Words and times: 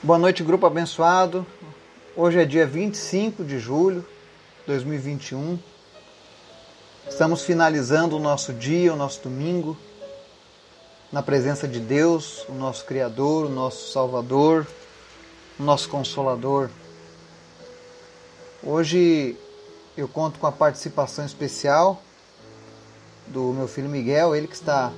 Boa 0.00 0.16
noite, 0.16 0.44
grupo 0.44 0.64
abençoado. 0.64 1.44
Hoje 2.14 2.38
é 2.38 2.44
dia 2.44 2.64
25 2.64 3.42
de 3.42 3.58
julho 3.58 4.02
de 4.60 4.66
2021. 4.66 5.58
Estamos 7.08 7.42
finalizando 7.42 8.16
o 8.16 8.20
nosso 8.20 8.52
dia, 8.52 8.92
o 8.92 8.96
nosso 8.96 9.20
domingo, 9.24 9.76
na 11.10 11.20
presença 11.20 11.66
de 11.66 11.80
Deus, 11.80 12.46
o 12.48 12.52
nosso 12.52 12.84
Criador, 12.84 13.46
o 13.46 13.48
nosso 13.48 13.90
Salvador, 13.90 14.68
o 15.58 15.64
nosso 15.64 15.88
Consolador. 15.88 16.70
Hoje 18.62 19.36
eu 19.96 20.06
conto 20.06 20.38
com 20.38 20.46
a 20.46 20.52
participação 20.52 21.26
especial 21.26 22.00
do 23.26 23.52
meu 23.52 23.66
filho 23.66 23.88
Miguel, 23.88 24.32
ele 24.32 24.46
que 24.46 24.54
está 24.54 24.92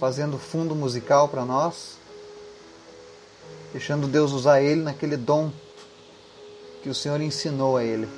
fazendo 0.00 0.38
fundo 0.38 0.74
musical 0.74 1.28
para 1.28 1.44
nós 1.44 1.97
deixando 3.72 4.06
Deus 4.06 4.32
usar 4.32 4.62
ele 4.62 4.82
naquele 4.82 5.16
dom 5.16 5.50
que 6.82 6.88
o 6.88 6.94
Senhor 6.94 7.20
ensinou 7.20 7.76
a 7.76 7.84
ele. 7.84 8.08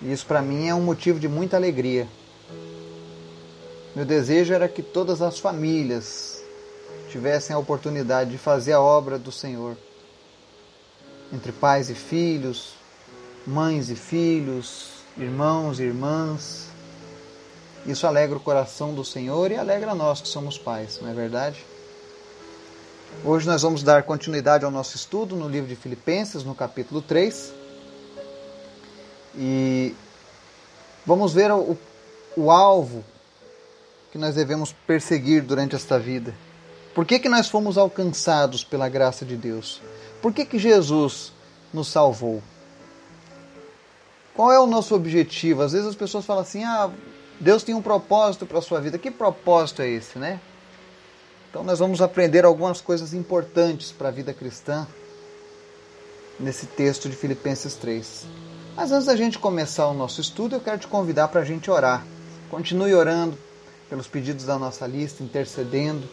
E 0.00 0.12
isso 0.12 0.26
para 0.26 0.42
mim 0.42 0.68
é 0.68 0.74
um 0.74 0.80
motivo 0.80 1.20
de 1.20 1.28
muita 1.28 1.56
alegria. 1.56 2.08
Meu 3.94 4.04
desejo 4.04 4.52
era 4.52 4.68
que 4.68 4.82
todas 4.82 5.20
as 5.20 5.38
famílias 5.38 6.42
tivessem 7.10 7.54
a 7.54 7.58
oportunidade 7.58 8.30
de 8.30 8.38
fazer 8.38 8.72
a 8.72 8.80
obra 8.80 9.18
do 9.18 9.30
Senhor. 9.30 9.76
Entre 11.32 11.52
pais 11.52 11.90
e 11.90 11.94
filhos, 11.94 12.74
mães 13.46 13.90
e 13.90 13.94
filhos, 13.94 14.88
irmãos 15.16 15.78
e 15.78 15.84
irmãs. 15.84 16.68
Isso 17.86 18.06
alegra 18.06 18.36
o 18.36 18.40
coração 18.40 18.94
do 18.94 19.04
Senhor 19.04 19.50
e 19.50 19.56
alegra 19.56 19.94
nós 19.94 20.20
que 20.20 20.28
somos 20.28 20.56
pais, 20.56 20.98
não 21.02 21.10
é 21.10 21.14
verdade? 21.14 21.64
Hoje 23.24 23.46
nós 23.46 23.62
vamos 23.62 23.84
dar 23.84 24.02
continuidade 24.02 24.64
ao 24.64 24.70
nosso 24.70 24.96
estudo 24.96 25.36
no 25.36 25.48
livro 25.48 25.68
de 25.68 25.76
Filipenses, 25.76 26.42
no 26.42 26.56
capítulo 26.56 27.00
3. 27.00 27.52
E 29.36 29.94
vamos 31.06 31.32
ver 31.32 31.52
o, 31.52 31.78
o 32.36 32.50
alvo 32.50 33.04
que 34.10 34.18
nós 34.18 34.34
devemos 34.34 34.72
perseguir 34.86 35.42
durante 35.42 35.76
esta 35.76 36.00
vida. 36.00 36.34
Por 36.94 37.06
que, 37.06 37.20
que 37.20 37.28
nós 37.28 37.48
fomos 37.48 37.78
alcançados 37.78 38.64
pela 38.64 38.88
graça 38.88 39.24
de 39.24 39.36
Deus? 39.36 39.80
Por 40.20 40.32
que, 40.32 40.44
que 40.44 40.58
Jesus 40.58 41.32
nos 41.72 41.86
salvou? 41.86 42.42
Qual 44.34 44.50
é 44.50 44.58
o 44.58 44.66
nosso 44.66 44.96
objetivo? 44.96 45.62
Às 45.62 45.72
vezes 45.72 45.86
as 45.86 45.94
pessoas 45.94 46.24
falam 46.24 46.42
assim: 46.42 46.64
ah, 46.64 46.90
Deus 47.38 47.62
tem 47.62 47.74
um 47.74 47.82
propósito 47.82 48.46
para 48.46 48.58
a 48.58 48.62
sua 48.62 48.80
vida. 48.80 48.98
Que 48.98 49.12
propósito 49.12 49.80
é 49.82 49.88
esse, 49.88 50.18
né? 50.18 50.40
Então, 51.52 51.62
nós 51.62 51.80
vamos 51.80 52.00
aprender 52.00 52.46
algumas 52.46 52.80
coisas 52.80 53.12
importantes 53.12 53.92
para 53.92 54.08
a 54.08 54.10
vida 54.10 54.32
cristã 54.32 54.86
nesse 56.40 56.64
texto 56.64 57.10
de 57.10 57.14
Filipenses 57.14 57.74
3. 57.74 58.24
Mas 58.74 58.90
antes 58.90 59.04
da 59.04 59.14
gente 59.14 59.38
começar 59.38 59.86
o 59.88 59.92
nosso 59.92 60.18
estudo, 60.18 60.56
eu 60.56 60.60
quero 60.60 60.78
te 60.78 60.86
convidar 60.86 61.28
para 61.28 61.42
a 61.42 61.44
gente 61.44 61.70
orar. 61.70 62.06
Continue 62.48 62.94
orando 62.94 63.36
pelos 63.90 64.08
pedidos 64.08 64.46
da 64.46 64.58
nossa 64.58 64.86
lista, 64.86 65.22
intercedendo, 65.22 66.08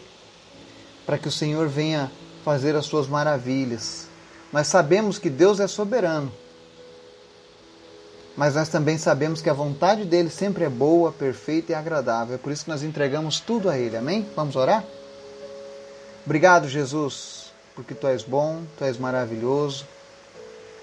para 1.06 1.18
que 1.18 1.30
o 1.30 1.32
Senhor 1.32 1.70
venha 1.70 2.12
fazer 2.44 2.76
as 2.76 2.86
suas 2.86 3.08
maravilhas. 3.08 4.08
Nós 4.52 4.68
sabemos 4.68 5.18
que 5.18 5.30
Deus 5.30 5.62
é 5.62 5.68
soberano, 5.68 6.30
mas 8.36 8.56
nós 8.56 8.68
também 8.68 8.98
sabemos 8.98 9.42
que 9.42 9.50
a 9.50 9.54
vontade 9.54 10.04
dele 10.04 10.30
sempre 10.30 10.66
é 10.66 10.70
boa, 10.70 11.14
perfeita 11.14 11.72
e 11.72 11.76
agradável. 11.76 12.36
É 12.36 12.38
por 12.38 12.52
isso 12.52 12.66
que 12.66 12.70
nós 12.70 12.84
entregamos 12.84 13.40
tudo 13.40 13.70
a 13.70 13.78
ele. 13.78 13.96
Amém? 13.96 14.28
Vamos 14.36 14.58
orar? 14.58 14.84
Obrigado, 16.30 16.70
Jesus, 16.70 17.52
porque 17.74 17.96
tu 17.96 18.06
és 18.06 18.22
bom, 18.22 18.62
tu 18.78 18.84
és 18.84 19.00
maravilhoso, 19.00 19.84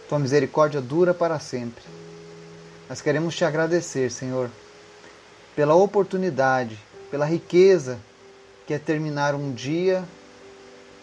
tua 0.09 0.19
misericórdia 0.19 0.81
dura 0.81 1.15
para 1.15 1.39
sempre. 1.39 1.85
Nós 2.89 3.01
queremos 3.01 3.37
te 3.37 3.45
agradecer, 3.45 4.11
Senhor, 4.11 4.51
pela 5.55 5.77
oportunidade, 5.77 6.77
pela 7.13 7.25
riqueza 7.25 7.97
que 8.67 8.75
é 8.75 8.79
terminar 8.81 9.37
um 9.37 9.53
dia, 9.53 10.03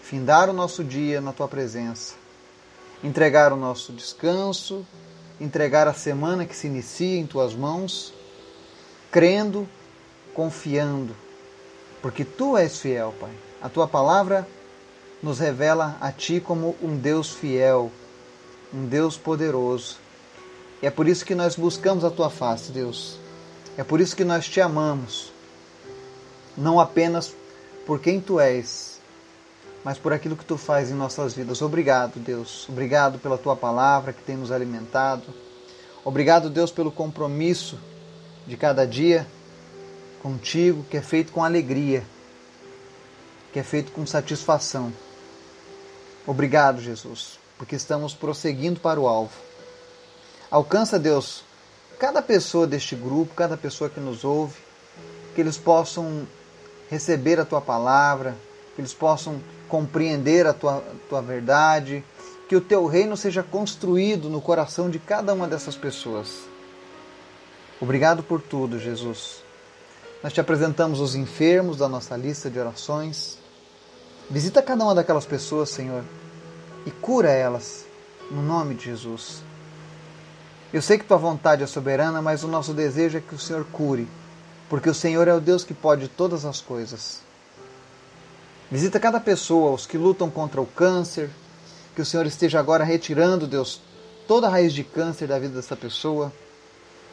findar 0.01 0.49
o 0.49 0.53
nosso 0.53 0.83
dia 0.83 1.21
na 1.21 1.31
tua 1.31 1.47
presença, 1.47 2.15
entregar 3.01 3.53
o 3.53 3.55
nosso 3.55 3.93
descanso, 3.93 4.85
entregar 5.39 5.87
a 5.87 5.93
semana 5.93 6.45
que 6.45 6.53
se 6.53 6.67
inicia 6.67 7.17
em 7.17 7.25
tuas 7.25 7.55
mãos, 7.55 8.13
crendo, 9.09 9.65
confiando, 10.33 11.15
porque 12.01 12.25
tu 12.25 12.57
és 12.57 12.77
fiel, 12.77 13.13
Pai. 13.17 13.31
A 13.63 13.69
tua 13.69 13.87
palavra 13.87 14.45
nos 15.21 15.39
revela 15.39 15.95
a 16.01 16.11
ti 16.11 16.41
como 16.41 16.75
um 16.83 16.97
Deus 16.97 17.29
fiel, 17.29 17.89
um 18.73 18.85
Deus 18.85 19.17
poderoso. 19.17 19.99
E 20.81 20.85
é 20.85 20.91
por 20.91 21.07
isso 21.07 21.23
que 21.23 21.33
nós 21.33 21.55
buscamos 21.55 22.03
a 22.03 22.11
tua 22.11 22.29
face, 22.29 22.73
Deus. 22.73 23.17
É 23.77 23.83
por 23.85 24.01
isso 24.01 24.17
que 24.17 24.25
nós 24.25 24.49
te 24.49 24.59
amamos. 24.59 25.31
Não 26.57 26.77
apenas 26.77 27.33
por 27.85 28.01
quem 28.01 28.19
tu 28.19 28.37
és, 28.37 28.99
mas 29.81 29.97
por 29.97 30.11
aquilo 30.11 30.35
que 30.35 30.43
tu 30.43 30.57
faz 30.57 30.91
em 30.91 30.93
nossas 30.93 31.33
vidas. 31.33 31.61
Obrigado, 31.61 32.19
Deus. 32.19 32.67
Obrigado 32.67 33.17
pela 33.17 33.37
tua 33.37 33.55
palavra 33.55 34.11
que 34.11 34.23
tem 34.23 34.35
nos 34.35 34.51
alimentado. 34.51 35.23
Obrigado, 36.03 36.49
Deus, 36.49 36.69
pelo 36.69 36.91
compromisso 36.91 37.79
de 38.45 38.57
cada 38.57 38.85
dia 38.85 39.25
contigo, 40.21 40.85
que 40.89 40.97
é 40.97 41.01
feito 41.01 41.31
com 41.31 41.41
alegria 41.41 42.03
que 43.53 43.59
é 43.59 43.63
feito 43.63 43.91
com 43.91 44.05
satisfação. 44.05 44.91
Obrigado, 46.25 46.81
Jesus, 46.81 47.39
porque 47.57 47.75
estamos 47.75 48.15
prosseguindo 48.15 48.79
para 48.79 48.99
o 48.99 49.07
alvo. 49.07 49.31
Alcança, 50.49 50.97
Deus, 50.97 51.43
cada 51.99 52.21
pessoa 52.21 52.65
deste 52.65 52.95
grupo, 52.95 53.35
cada 53.35 53.55
pessoa 53.55 53.89
que 53.89 53.99
nos 53.99 54.23
ouve, 54.23 54.59
que 55.35 55.41
eles 55.41 55.57
possam 55.57 56.27
receber 56.89 57.39
a 57.39 57.45
tua 57.45 57.61
palavra, 57.61 58.35
que 58.75 58.81
eles 58.81 58.93
possam 58.93 59.39
compreender 59.69 60.47
a 60.47 60.53
tua, 60.53 60.83
tua 61.07 61.21
verdade, 61.21 62.03
que 62.49 62.55
o 62.55 62.61
teu 62.61 62.87
reino 62.87 63.15
seja 63.15 63.43
construído 63.43 64.29
no 64.29 64.41
coração 64.41 64.89
de 64.89 64.97
cada 64.97 65.33
uma 65.33 65.47
dessas 65.47 65.75
pessoas. 65.75 66.29
Obrigado 67.79 68.23
por 68.23 68.41
tudo, 68.41 68.79
Jesus. 68.79 69.43
Nós 70.23 70.31
te 70.31 70.39
apresentamos 70.39 71.01
os 71.01 71.15
enfermos 71.15 71.77
da 71.77 71.89
nossa 71.89 72.15
lista 72.15 72.49
de 72.49 72.57
orações. 72.57 73.42
Visita 74.29 74.61
cada 74.61 74.83
uma 74.83 74.95
daquelas 74.95 75.25
pessoas, 75.25 75.69
Senhor, 75.69 76.03
e 76.85 76.91
cura 76.91 77.29
elas, 77.29 77.85
no 78.31 78.41
nome 78.41 78.75
de 78.75 78.85
Jesus. 78.85 79.41
Eu 80.71 80.81
sei 80.81 80.97
que 80.97 81.05
tua 81.05 81.17
vontade 81.17 81.61
é 81.61 81.67
soberana, 81.67 82.21
mas 82.21 82.43
o 82.43 82.47
nosso 82.47 82.73
desejo 82.73 83.17
é 83.17 83.21
que 83.21 83.35
o 83.35 83.39
Senhor 83.39 83.63
cure, 83.65 84.07
porque 84.69 84.89
o 84.89 84.93
Senhor 84.93 85.27
é 85.27 85.33
o 85.33 85.41
Deus 85.41 85.63
que 85.63 85.73
pode 85.73 86.07
todas 86.07 86.45
as 86.45 86.61
coisas. 86.61 87.19
Visita 88.71 88.99
cada 88.99 89.19
pessoa, 89.19 89.71
os 89.71 89.85
que 89.85 89.99
lutam 89.99 90.31
contra 90.31 90.59
o 90.59 90.65
câncer, 90.65 91.29
que 91.95 92.01
o 92.01 92.05
Senhor 92.05 92.25
esteja 92.25 92.59
agora 92.59 92.83
retirando, 92.83 93.45
Deus, 93.45 93.81
toda 94.27 94.47
a 94.47 94.49
raiz 94.49 94.73
de 94.73 94.83
câncer 94.83 95.27
da 95.27 95.37
vida 95.37 95.53
dessa 95.53 95.75
pessoa. 95.75 96.33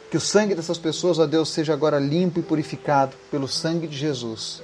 Que 0.09 0.17
o 0.17 0.21
sangue 0.21 0.55
dessas 0.55 0.77
pessoas, 0.77 1.19
ó 1.19 1.27
Deus, 1.27 1.49
seja 1.49 1.71
agora 1.71 1.99
limpo 1.99 2.39
e 2.39 2.43
purificado 2.43 3.15
pelo 3.29 3.47
sangue 3.47 3.87
de 3.87 3.95
Jesus. 3.95 4.61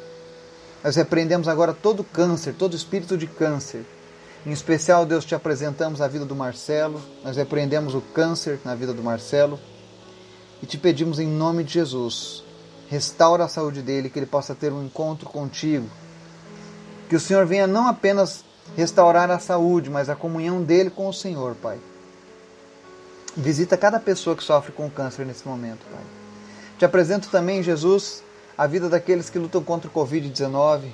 Nós 0.88 0.96
repreendemos 0.96 1.50
agora 1.50 1.74
todo 1.74 2.02
câncer, 2.02 2.54
todo 2.54 2.74
espírito 2.74 3.18
de 3.18 3.28
câncer. 3.28 3.86
Em 4.46 4.54
especial, 4.54 5.06
Deus, 5.06 5.26
te 5.26 5.36
apresentamos 5.36 6.00
a 6.00 6.08
vida 6.08 6.24
do 6.24 6.34
Marcelo. 6.34 7.02
Nós 7.26 7.36
repreendemos 7.36 7.94
o 7.94 8.00
câncer 8.00 8.58
na 8.64 8.74
vida 8.74 8.94
do 8.94 9.04
Marcelo. 9.04 9.60
E 10.64 10.66
te 10.66 10.78
pedimos 10.78 11.20
em 11.20 11.28
nome 11.28 11.66
de 11.66 11.74
Jesus, 11.74 12.42
restaura 12.88 13.44
a 13.44 13.50
saúde 13.50 13.82
dele, 13.82 14.10
que 14.10 14.18
ele 14.18 14.26
possa 14.26 14.56
ter 14.56 14.72
um 14.72 14.82
encontro 14.82 15.28
contigo. 15.28 15.90
Que 17.10 17.18
o 17.18 17.20
Senhor 17.20 17.46
venha 17.46 17.68
não 17.68 17.86
apenas 17.90 18.46
restaurar 18.78 19.30
a 19.30 19.40
saúde, 19.40 19.90
mas 19.90 20.10
a 20.10 20.16
comunhão 20.16 20.64
dele 20.64 20.90
com 20.90 21.10
o 21.10 21.14
Senhor, 21.14 21.54
Pai. 21.56 21.80
Visita 23.36 23.76
cada 23.76 24.00
pessoa 24.00 24.38
que 24.38 24.44
sofre 24.44 24.72
com 24.72 24.90
câncer 24.90 25.26
nesse 25.26 25.46
momento, 25.46 25.82
Pai. 25.92 26.06
Te 26.80 26.86
apresento 26.86 27.28
também, 27.28 27.62
Jesus, 27.62 28.24
a 28.58 28.66
vida 28.66 28.90
daqueles 28.90 29.30
que 29.30 29.38
lutam 29.38 29.64
contra 29.64 29.88
o 29.88 29.94
Covid-19, 29.94 30.90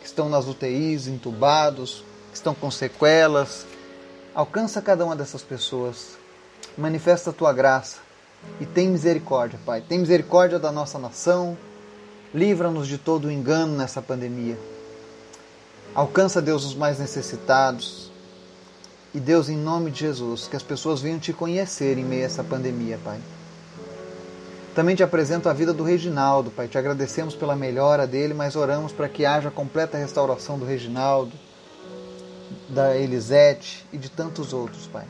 que 0.00 0.06
estão 0.06 0.28
nas 0.28 0.46
UTIs, 0.46 1.06
entubados, 1.06 2.02
que 2.30 2.36
estão 2.36 2.54
com 2.54 2.70
sequelas. 2.70 3.66
Alcança 4.34 4.80
cada 4.80 5.04
uma 5.04 5.14
dessas 5.14 5.42
pessoas. 5.42 6.16
Manifesta 6.76 7.30
a 7.30 7.32
tua 7.32 7.52
graça 7.52 7.98
e 8.60 8.64
tem 8.64 8.88
misericórdia, 8.88 9.58
Pai. 9.64 9.82
Tem 9.86 9.98
misericórdia 9.98 10.58
da 10.58 10.72
nossa 10.72 10.98
nação. 10.98 11.56
Livra-nos 12.34 12.88
de 12.88 12.96
todo 12.96 13.26
o 13.26 13.30
engano 13.30 13.76
nessa 13.76 14.00
pandemia. 14.00 14.58
Alcança, 15.94 16.40
Deus, 16.40 16.64
os 16.64 16.74
mais 16.74 16.98
necessitados. 16.98 18.10
E 19.12 19.20
Deus, 19.20 19.50
em 19.50 19.56
nome 19.58 19.90
de 19.90 20.00
Jesus, 20.00 20.48
que 20.48 20.56
as 20.56 20.62
pessoas 20.62 21.02
venham 21.02 21.18
te 21.18 21.34
conhecer 21.34 21.98
em 21.98 22.04
meio 22.04 22.22
a 22.22 22.26
essa 22.26 22.42
pandemia, 22.42 22.98
Pai. 23.04 23.20
Também 24.74 24.96
te 24.96 25.02
apresento 25.02 25.50
a 25.50 25.52
vida 25.52 25.72
do 25.74 25.84
Reginaldo, 25.84 26.50
Pai. 26.50 26.66
Te 26.66 26.78
agradecemos 26.78 27.34
pela 27.34 27.54
melhora 27.54 28.06
dele, 28.06 28.32
mas 28.32 28.56
oramos 28.56 28.90
para 28.90 29.06
que 29.06 29.26
haja 29.26 29.50
completa 29.50 29.98
restauração 29.98 30.58
do 30.58 30.64
Reginaldo, 30.64 31.32
da 32.70 32.96
Elisete 32.96 33.86
e 33.92 33.98
de 33.98 34.10
tantos 34.10 34.54
outros, 34.54 34.86
Pai. 34.86 35.04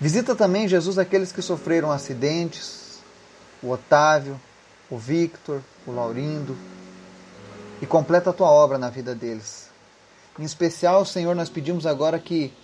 Visita 0.00 0.34
também, 0.34 0.66
Jesus, 0.66 0.98
aqueles 0.98 1.32
que 1.32 1.42
sofreram 1.42 1.92
acidentes, 1.92 3.00
o 3.62 3.70
Otávio, 3.70 4.40
o 4.90 4.96
Victor, 4.96 5.60
o 5.86 5.92
Laurindo, 5.92 6.56
e 7.82 7.86
completa 7.86 8.30
a 8.30 8.32
tua 8.32 8.48
obra 8.48 8.78
na 8.78 8.88
vida 8.88 9.14
deles. 9.14 9.68
Em 10.38 10.44
especial, 10.44 11.04
Senhor, 11.04 11.34
nós 11.34 11.50
pedimos 11.50 11.86
agora 11.86 12.18
que 12.18 12.54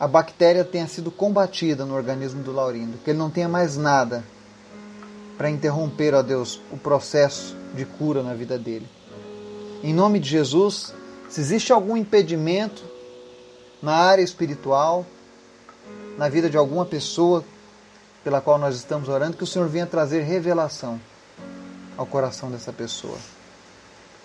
a 0.00 0.08
bactéria 0.08 0.64
tenha 0.64 0.86
sido 0.86 1.10
combatida 1.10 1.84
no 1.84 1.94
organismo 1.94 2.42
do 2.42 2.52
Laurindo, 2.52 2.96
que 2.98 3.10
ele 3.10 3.18
não 3.18 3.30
tenha 3.30 3.48
mais 3.48 3.76
nada 3.76 4.24
para 5.36 5.50
interromper, 5.50 6.14
ó 6.14 6.22
Deus, 6.22 6.60
o 6.70 6.76
processo 6.76 7.56
de 7.74 7.84
cura 7.84 8.22
na 8.22 8.34
vida 8.34 8.58
dele. 8.58 8.88
Em 9.82 9.92
nome 9.92 10.18
de 10.18 10.28
Jesus, 10.28 10.94
se 11.28 11.40
existe 11.40 11.72
algum 11.72 11.96
impedimento 11.96 12.82
na 13.82 13.94
área 13.94 14.22
espiritual, 14.22 15.04
na 16.16 16.28
vida 16.28 16.48
de 16.48 16.56
alguma 16.56 16.86
pessoa 16.86 17.44
pela 18.22 18.40
qual 18.40 18.58
nós 18.58 18.76
estamos 18.76 19.08
orando, 19.08 19.36
que 19.36 19.44
o 19.44 19.46
Senhor 19.46 19.68
venha 19.68 19.86
trazer 19.86 20.22
revelação 20.22 20.98
ao 21.96 22.06
coração 22.06 22.50
dessa 22.50 22.72
pessoa. 22.72 23.18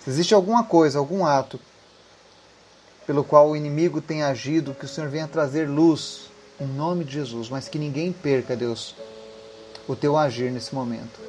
Se 0.02 0.08
existe 0.08 0.32
alguma 0.32 0.64
coisa, 0.64 0.98
algum 0.98 1.26
ato 1.26 1.60
pelo 3.06 3.22
qual 3.22 3.50
o 3.50 3.56
inimigo 3.56 4.00
tem 4.00 4.22
agido, 4.22 4.74
que 4.74 4.84
o 4.84 4.88
Senhor 4.88 5.10
venha 5.10 5.28
trazer 5.28 5.68
luz 5.68 6.30
em 6.60 6.66
nome 6.66 7.04
de 7.04 7.12
Jesus, 7.12 7.48
mas 7.48 7.68
que 7.68 7.78
ninguém 7.78 8.12
perca, 8.12 8.54
Deus, 8.54 8.94
o 9.88 9.96
teu 9.96 10.16
agir 10.16 10.50
nesse 10.50 10.74
momento. 10.74 11.20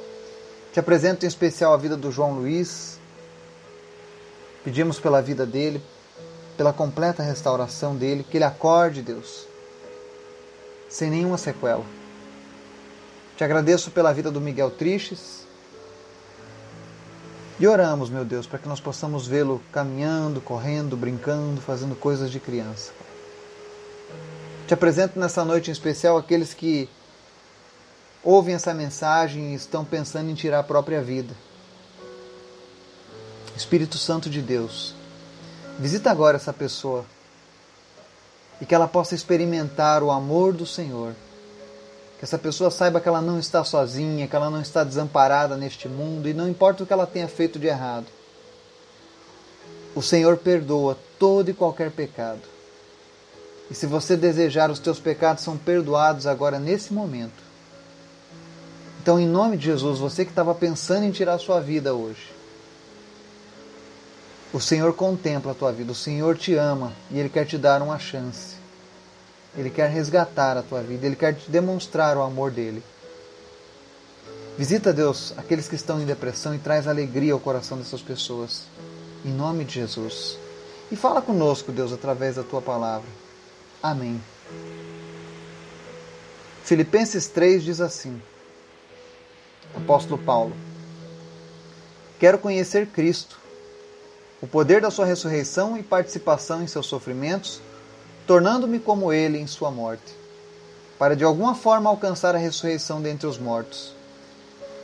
Te 0.72 0.80
apresento 0.80 1.24
em 1.24 1.28
especial 1.28 1.72
a 1.74 1.76
vida 1.76 1.96
do 1.96 2.10
João 2.10 2.34
Luiz, 2.34 2.98
Pedimos 4.64 5.00
pela 5.00 5.20
vida 5.20 5.44
dele, 5.44 5.82
pela 6.56 6.72
completa 6.72 7.22
restauração 7.22 7.96
dele, 7.96 8.24
que 8.28 8.36
ele 8.36 8.44
acorde, 8.44 9.02
Deus, 9.02 9.46
sem 10.88 11.10
nenhuma 11.10 11.36
sequela. 11.36 11.84
Te 13.36 13.42
agradeço 13.42 13.90
pela 13.90 14.12
vida 14.12 14.30
do 14.30 14.40
Miguel 14.40 14.70
Tristes. 14.70 15.42
E 17.58 17.66
oramos, 17.66 18.08
meu 18.08 18.24
Deus, 18.24 18.46
para 18.46 18.58
que 18.58 18.68
nós 18.68 18.80
possamos 18.80 19.26
vê-lo 19.26 19.60
caminhando, 19.72 20.40
correndo, 20.40 20.96
brincando, 20.96 21.60
fazendo 21.60 21.96
coisas 21.96 22.30
de 22.30 22.38
criança. 22.38 22.92
Te 24.68 24.74
apresento 24.74 25.18
nessa 25.18 25.44
noite 25.44 25.70
em 25.70 25.72
especial 25.72 26.16
aqueles 26.16 26.54
que 26.54 26.88
ouvem 28.22 28.54
essa 28.54 28.72
mensagem 28.72 29.52
e 29.52 29.54
estão 29.54 29.84
pensando 29.84 30.30
em 30.30 30.34
tirar 30.34 30.60
a 30.60 30.64
própria 30.64 31.02
vida. 31.02 31.34
Espírito 33.56 33.98
Santo 33.98 34.30
de 34.30 34.40
Deus, 34.40 34.94
visita 35.78 36.10
agora 36.10 36.36
essa 36.36 36.52
pessoa 36.52 37.04
e 38.60 38.66
que 38.66 38.74
ela 38.74 38.88
possa 38.88 39.14
experimentar 39.14 40.02
o 40.02 40.10
amor 40.10 40.52
do 40.52 40.64
Senhor. 40.64 41.14
Que 42.18 42.24
essa 42.24 42.38
pessoa 42.38 42.70
saiba 42.70 43.00
que 43.00 43.08
ela 43.08 43.20
não 43.20 43.38
está 43.38 43.64
sozinha, 43.64 44.28
que 44.28 44.36
ela 44.36 44.48
não 44.48 44.60
está 44.60 44.84
desamparada 44.84 45.56
neste 45.56 45.88
mundo 45.88 46.28
e 46.28 46.32
não 46.32 46.48
importa 46.48 46.84
o 46.84 46.86
que 46.86 46.92
ela 46.92 47.06
tenha 47.06 47.26
feito 47.26 47.58
de 47.58 47.66
errado. 47.66 48.06
O 49.94 50.00
Senhor 50.00 50.36
perdoa 50.38 50.96
todo 51.18 51.50
e 51.50 51.54
qualquer 51.54 51.90
pecado. 51.90 52.40
E 53.70 53.74
se 53.74 53.86
você 53.86 54.16
desejar, 54.16 54.70
os 54.70 54.78
teus 54.78 54.98
pecados 55.00 55.42
são 55.42 55.56
perdoados 55.56 56.26
agora 56.26 56.58
nesse 56.58 56.92
momento. 56.92 57.51
Então, 59.02 59.18
em 59.18 59.26
nome 59.26 59.56
de 59.56 59.64
Jesus, 59.64 59.98
você 59.98 60.24
que 60.24 60.30
estava 60.30 60.54
pensando 60.54 61.04
em 61.04 61.10
tirar 61.10 61.36
sua 61.38 61.60
vida 61.60 61.92
hoje, 61.92 62.30
o 64.52 64.60
Senhor 64.60 64.92
contempla 64.92 65.50
a 65.50 65.54
tua 65.56 65.72
vida, 65.72 65.90
o 65.90 65.94
Senhor 65.94 66.38
te 66.38 66.54
ama 66.54 66.92
e 67.10 67.18
Ele 67.18 67.28
quer 67.28 67.44
te 67.44 67.58
dar 67.58 67.82
uma 67.82 67.98
chance. 67.98 68.54
Ele 69.56 69.70
quer 69.70 69.90
resgatar 69.90 70.56
a 70.56 70.62
tua 70.62 70.80
vida, 70.82 71.04
Ele 71.04 71.16
quer 71.16 71.34
te 71.34 71.50
demonstrar 71.50 72.16
o 72.16 72.22
amor 72.22 72.52
dele. 72.52 72.80
Visita, 74.56 74.92
Deus, 74.92 75.34
aqueles 75.36 75.68
que 75.68 75.74
estão 75.74 76.00
em 76.00 76.06
depressão 76.06 76.54
e 76.54 76.58
traz 76.60 76.86
alegria 76.86 77.32
ao 77.32 77.40
coração 77.40 77.76
dessas 77.78 78.00
pessoas. 78.00 78.66
Em 79.24 79.32
nome 79.32 79.64
de 79.64 79.74
Jesus. 79.74 80.38
E 80.92 80.94
fala 80.94 81.20
conosco, 81.20 81.72
Deus, 81.72 81.92
através 81.92 82.36
da 82.36 82.44
tua 82.44 82.62
palavra. 82.62 83.08
Amém. 83.82 84.22
Filipenses 86.62 87.26
3 87.26 87.64
diz 87.64 87.80
assim: 87.80 88.22
Apóstolo 89.74 90.18
Paulo, 90.18 90.52
quero 92.18 92.38
conhecer 92.38 92.86
Cristo 92.86 93.42
o 94.42 94.46
poder 94.46 94.80
da 94.80 94.90
sua 94.90 95.06
ressurreição 95.06 95.78
e 95.78 95.84
participação 95.84 96.62
em 96.62 96.66
seus 96.66 96.86
sofrimentos, 96.86 97.60
tornando-me 98.26 98.80
como 98.80 99.12
ele 99.12 99.38
em 99.38 99.46
sua 99.46 99.70
morte, 99.70 100.12
para 100.98 101.14
de 101.14 101.22
alguma 101.22 101.54
forma 101.54 101.88
alcançar 101.88 102.34
a 102.34 102.38
ressurreição 102.38 103.00
dentre 103.00 103.26
os 103.26 103.38
mortos. 103.38 103.94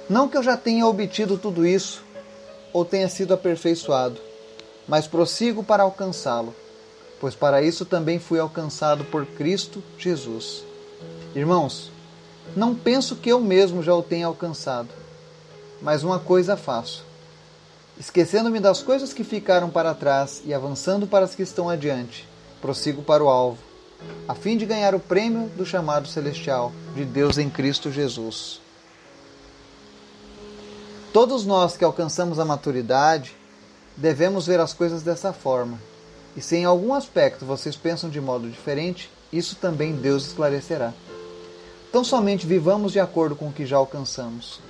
Não 0.09 0.29
que 0.29 0.37
eu 0.37 0.45
já 0.45 0.57
tenha 0.57 0.87
obtido 0.87 1.37
tudo 1.37 1.67
isso 1.67 2.05
ou 2.73 2.85
tenha 2.85 3.09
sido 3.09 3.35
aperfeiçoado, 3.35 4.21
mas 4.87 5.09
prossigo 5.09 5.65
para 5.65 5.83
alcançá-lo, 5.83 6.55
pois 7.21 7.35
para 7.35 7.61
isso 7.61 7.85
também 7.85 8.21
fui 8.21 8.39
alcançado 8.39 9.05
por 9.05 9.27
Cristo 9.27 9.83
Jesus. 9.99 10.63
Irmãos, 11.35 11.91
não 12.57 12.75
penso 12.75 13.17
que 13.17 13.31
eu 13.31 13.41
mesmo 13.41 13.83
já 13.83 13.95
o 13.95 14.03
tenha 14.03 14.27
alcançado, 14.27 14.89
mas 15.81 16.03
uma 16.03 16.19
coisa 16.19 16.57
faço 16.57 17.09
Esquecendo-me 17.99 18.61
das 18.61 18.81
coisas 18.81 19.13
que 19.13 19.25
ficaram 19.25 19.69
para 19.69 19.93
trás 19.93 20.41
e 20.45 20.55
avançando 20.55 21.05
para 21.05 21.25
as 21.25 21.35
que 21.35 21.43
estão 21.43 21.69
adiante, 21.69 22.29
prossigo 22.61 23.03
para 23.03 23.25
o 23.25 23.29
alvo, 23.29 23.59
a 24.29 24.37
fim 24.37 24.57
de 24.57 24.65
ganhar 24.65 24.95
o 24.95 25.01
prêmio 25.01 25.49
do 25.57 25.67
chamado 25.67 26.07
celestial 26.07 26.73
de 26.95 27.05
Deus 27.05 27.39
em 27.39 27.51
Cristo 27.51 27.91
Jesus. 27.91 28.61
Todos 31.13 31.45
nós 31.45 31.77
que 31.77 31.85
alcançamos 31.85 32.39
a 32.39 32.45
maturidade 32.45 33.35
devemos 33.97 34.47
ver 34.47 34.61
as 34.61 34.73
coisas 34.73 35.03
dessa 35.03 35.33
forma. 35.33 35.81
E 36.37 36.41
se 36.41 36.55
em 36.55 36.65
algum 36.65 36.95
aspecto 36.95 37.45
vocês 37.45 37.75
pensam 37.75 38.09
de 38.09 38.21
modo 38.21 38.49
diferente, 38.49 39.11
isso 39.33 39.57
também 39.57 39.97
Deus 39.97 40.29
esclarecerá. 40.29 40.95
Então 41.89 42.05
somente 42.05 42.47
vivamos 42.47 42.93
de 42.93 43.01
acordo 43.01 43.35
com 43.35 43.49
o 43.49 43.53
que 43.53 43.67
já 43.67 43.77
alcançamos. 43.77 44.61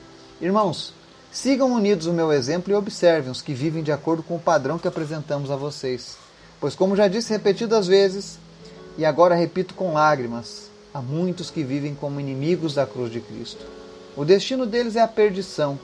Irmãos, 0.40 0.92
Sigam 1.30 1.72
unidos 1.72 2.06
o 2.06 2.12
meu 2.12 2.32
exemplo 2.32 2.72
e 2.72 2.76
observem 2.76 3.30
os 3.30 3.42
que 3.42 3.52
vivem 3.52 3.82
de 3.82 3.92
acordo 3.92 4.22
com 4.22 4.36
o 4.36 4.40
padrão 4.40 4.78
que 4.78 4.88
apresentamos 4.88 5.50
a 5.50 5.56
vocês. 5.56 6.16
Pois, 6.58 6.74
como 6.74 6.96
já 6.96 7.06
disse 7.06 7.30
repetidas 7.30 7.86
vezes, 7.86 8.38
e 8.96 9.04
agora 9.04 9.34
repito 9.34 9.74
com 9.74 9.92
lágrimas, 9.92 10.70
há 10.92 11.02
muitos 11.02 11.50
que 11.50 11.62
vivem 11.62 11.94
como 11.94 12.18
inimigos 12.18 12.74
da 12.74 12.86
cruz 12.86 13.12
de 13.12 13.20
Cristo. 13.20 13.64
O 14.16 14.24
destino 14.24 14.64
deles 14.64 14.96
é 14.96 15.02
a 15.02 15.06
perdição. 15.06 15.78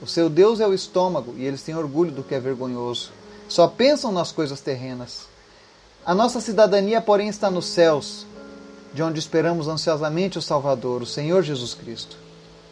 O 0.00 0.06
seu 0.06 0.30
Deus 0.30 0.60
é 0.60 0.66
o 0.66 0.72
estômago 0.72 1.34
e 1.36 1.44
eles 1.44 1.62
têm 1.62 1.76
orgulho 1.76 2.12
do 2.12 2.22
que 2.22 2.34
é 2.34 2.40
vergonhoso. 2.40 3.10
Só 3.48 3.66
pensam 3.66 4.12
nas 4.12 4.30
coisas 4.30 4.60
terrenas. 4.60 5.26
A 6.04 6.14
nossa 6.14 6.40
cidadania, 6.40 7.00
porém, 7.00 7.28
está 7.28 7.50
nos 7.50 7.66
céus, 7.66 8.24
de 8.96 9.02
onde 9.02 9.18
esperamos 9.18 9.68
ansiosamente 9.68 10.38
o 10.38 10.42
Salvador, 10.42 11.02
o 11.02 11.06
Senhor 11.06 11.42
Jesus 11.42 11.74
Cristo. 11.74 12.16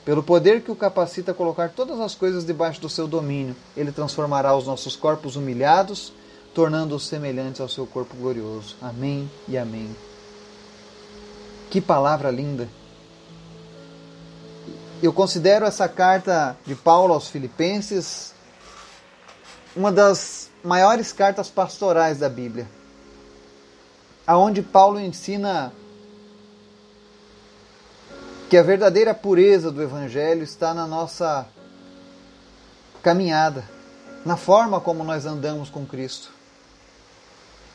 Pelo 0.07 0.23
poder 0.23 0.63
que 0.63 0.71
o 0.71 0.75
capacita 0.75 1.33
a 1.33 1.35
colocar 1.35 1.69
todas 1.69 2.01
as 2.01 2.15
coisas 2.15 2.47
debaixo 2.47 2.81
do 2.81 2.89
seu 2.89 3.07
domínio, 3.07 3.55
ele 3.77 3.93
transformará 3.93 4.57
os 4.57 4.67
nossos 4.67 4.97
corpos 4.97 5.37
humilhados, 5.37 6.15
tornando-os 6.55 7.07
semelhantes 7.07 7.61
ao 7.61 7.69
seu 7.69 7.87
corpo 7.87 8.17
glorioso. 8.17 8.75
Amém 8.81 9.31
e 9.47 9.59
amém. 9.59 9.95
Que 11.71 11.79
palavra 11.79 12.31
linda! 12.31 12.71
Eu 15.03 15.13
considero 15.13 15.67
essa 15.67 15.87
carta 15.87 16.57
de 16.65 16.75
Paulo 16.75 17.13
aos 17.13 17.29
Filipenses 17.29 18.33
uma 19.77 19.93
das 19.93 20.49
maiores 20.65 21.13
cartas 21.13 21.51
pastorais 21.51 22.19
da 22.19 22.31
Bíblia, 22.31 22.67
aonde 24.27 24.63
Paulo 24.63 24.99
ensina 24.99 25.71
que 28.55 28.59
a 28.59 28.63
verdadeira 28.63 29.13
pureza 29.13 29.69
do 29.73 29.83
Evangelho 29.83 30.45
está 30.45 30.73
na 30.73 30.87
nossa 30.87 31.45
caminhada, 33.03 33.69
na 34.25 34.37
forma 34.37 34.81
como 34.81 35.03
nós 35.03 35.27
andamos 35.27 35.69
com 35.69 35.85
Cristo. 35.85 36.31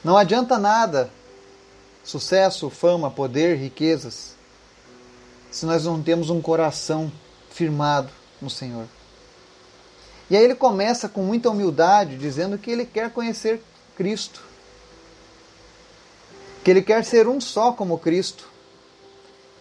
Não 0.01 0.15
adianta 0.15 0.57
nada 0.57 1.09
sucesso, 2.01 2.69
fama, 2.69 3.11
poder, 3.11 3.57
riquezas, 3.57 4.37
se 5.51 5.65
nós 5.65 5.83
não 5.83 6.01
temos 6.01 6.29
um 6.29 6.41
coração 6.41 7.11
firmado 7.49 8.09
no 8.41 8.49
Senhor. 8.49 8.85
E 10.29 10.37
aí 10.37 10.43
ele 10.45 10.55
começa 10.55 11.09
com 11.09 11.23
muita 11.23 11.49
humildade, 11.49 12.17
dizendo 12.17 12.57
que 12.57 12.71
ele 12.71 12.85
quer 12.85 13.11
conhecer 13.11 13.61
Cristo, 13.97 14.41
que 16.63 16.71
ele 16.71 16.81
quer 16.81 17.03
ser 17.03 17.27
um 17.27 17.41
só 17.41 17.73
como 17.73 17.99
Cristo 17.99 18.47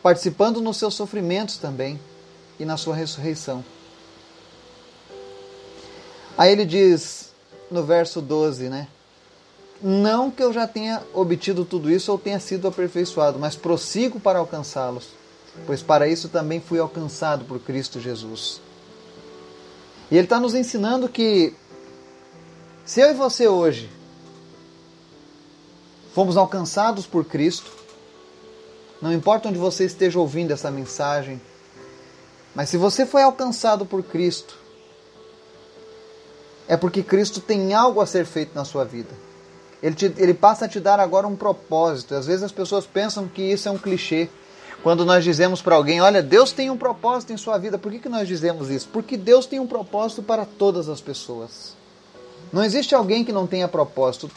participando 0.09 0.63
nos 0.63 0.79
seus 0.79 0.95
sofrimentos 0.95 1.59
também 1.59 2.01
e 2.59 2.65
na 2.65 2.79
sua 2.79 2.97
ressurreição. 2.97 3.63
Aí 6.35 6.51
ele 6.51 6.65
diz 6.65 7.31
no 7.71 7.85
verso 7.85 8.23
12, 8.23 8.71
né? 8.71 8.89
Não 9.83 10.31
que 10.31 10.43
eu 10.43 10.51
já 10.51 10.67
tenha 10.67 11.03
obtido 11.13 11.63
tudo 11.63 11.91
isso 11.91 12.11
ou 12.11 12.19
tenha 12.19 12.41
sido 12.41 12.67
aperfeiçoado, 12.67 13.39
mas 13.39 13.55
prossigo 13.55 14.19
para 14.19 14.39
alcançá-los, 14.39 15.09
pois 15.67 15.83
para 15.83 16.09
isso 16.09 16.31
também 16.31 16.59
fui 16.59 16.79
alcançado 16.79 17.45
por 17.45 17.59
Cristo 17.59 18.01
Jesus. 18.01 18.63
E 20.11 20.17
ele 20.17 20.25
está 20.25 20.41
nos 20.41 20.55
ensinando 20.55 21.07
que 21.07 21.55
se 22.87 23.03
eu 23.03 23.11
e 23.11 23.13
você 23.13 23.47
hoje 23.47 23.91
fomos 26.15 26.39
alcançados 26.39 27.07
por 27.07 27.27
Cristo, 27.27 27.78
não 29.01 29.13
importa 29.13 29.49
onde 29.49 29.59
você 29.59 29.85
esteja 29.85 30.19
ouvindo 30.19 30.53
essa 30.53 30.71
mensagem, 30.71 31.41
mas 32.55 32.69
se 32.69 32.77
você 32.77 33.07
foi 33.07 33.23
alcançado 33.23 33.87
por 33.87 34.03
Cristo, 34.03 34.59
é 36.67 36.77
porque 36.77 37.03
Cristo 37.03 37.41
tem 37.41 37.73
algo 37.73 38.01
a 38.01 38.07
ser 38.07 38.27
feito 38.27 38.55
na 38.55 38.65
sua 38.65 38.85
vida. 38.85 39.15
Ele, 39.83 39.95
te, 39.95 40.13
ele 40.17 40.35
passa 40.35 40.65
a 40.65 40.69
te 40.69 40.81
dar 40.81 40.99
agora 40.99 41.27
um 41.27 41.37
propósito. 41.37 42.15
Às 42.15 42.27
vezes 42.27 42.43
as 42.43 42.53
pessoas 42.53 42.85
pensam 42.85 43.29
que 43.29 43.43
isso 43.43 43.69
é 43.69 43.73
um 43.73 43.79
clichê. 43.79 44.29
Quando 44.83 45.05
nós 45.05 45.25
dizemos 45.25 45.63
para 45.63 45.77
alguém, 45.77 46.01
olha, 46.01 46.23
Deus 46.23 46.53
tem 46.53 46.71
um 46.71 46.77
propósito 46.77 47.33
em 47.33 47.37
sua 47.37 47.59
vida, 47.59 47.79
por 47.79 47.91
que, 47.91 47.99
que 47.99 48.09
nós 48.09 48.29
dizemos 48.29 48.71
isso? 48.71 48.89
Porque 48.93 49.17
Deus 49.17 49.47
tem 49.47 49.59
um 49.59 49.67
propósito 49.67 50.23
para 50.23 50.45
todas 50.45 50.89
as 50.89 51.01
pessoas. 51.01 51.77
Não 52.53 52.63
existe 52.65 52.95
alguém 52.95 53.25
que 53.25 53.33
não 53.33 53.47
tenha 53.47 53.67
propósito. 53.67 54.31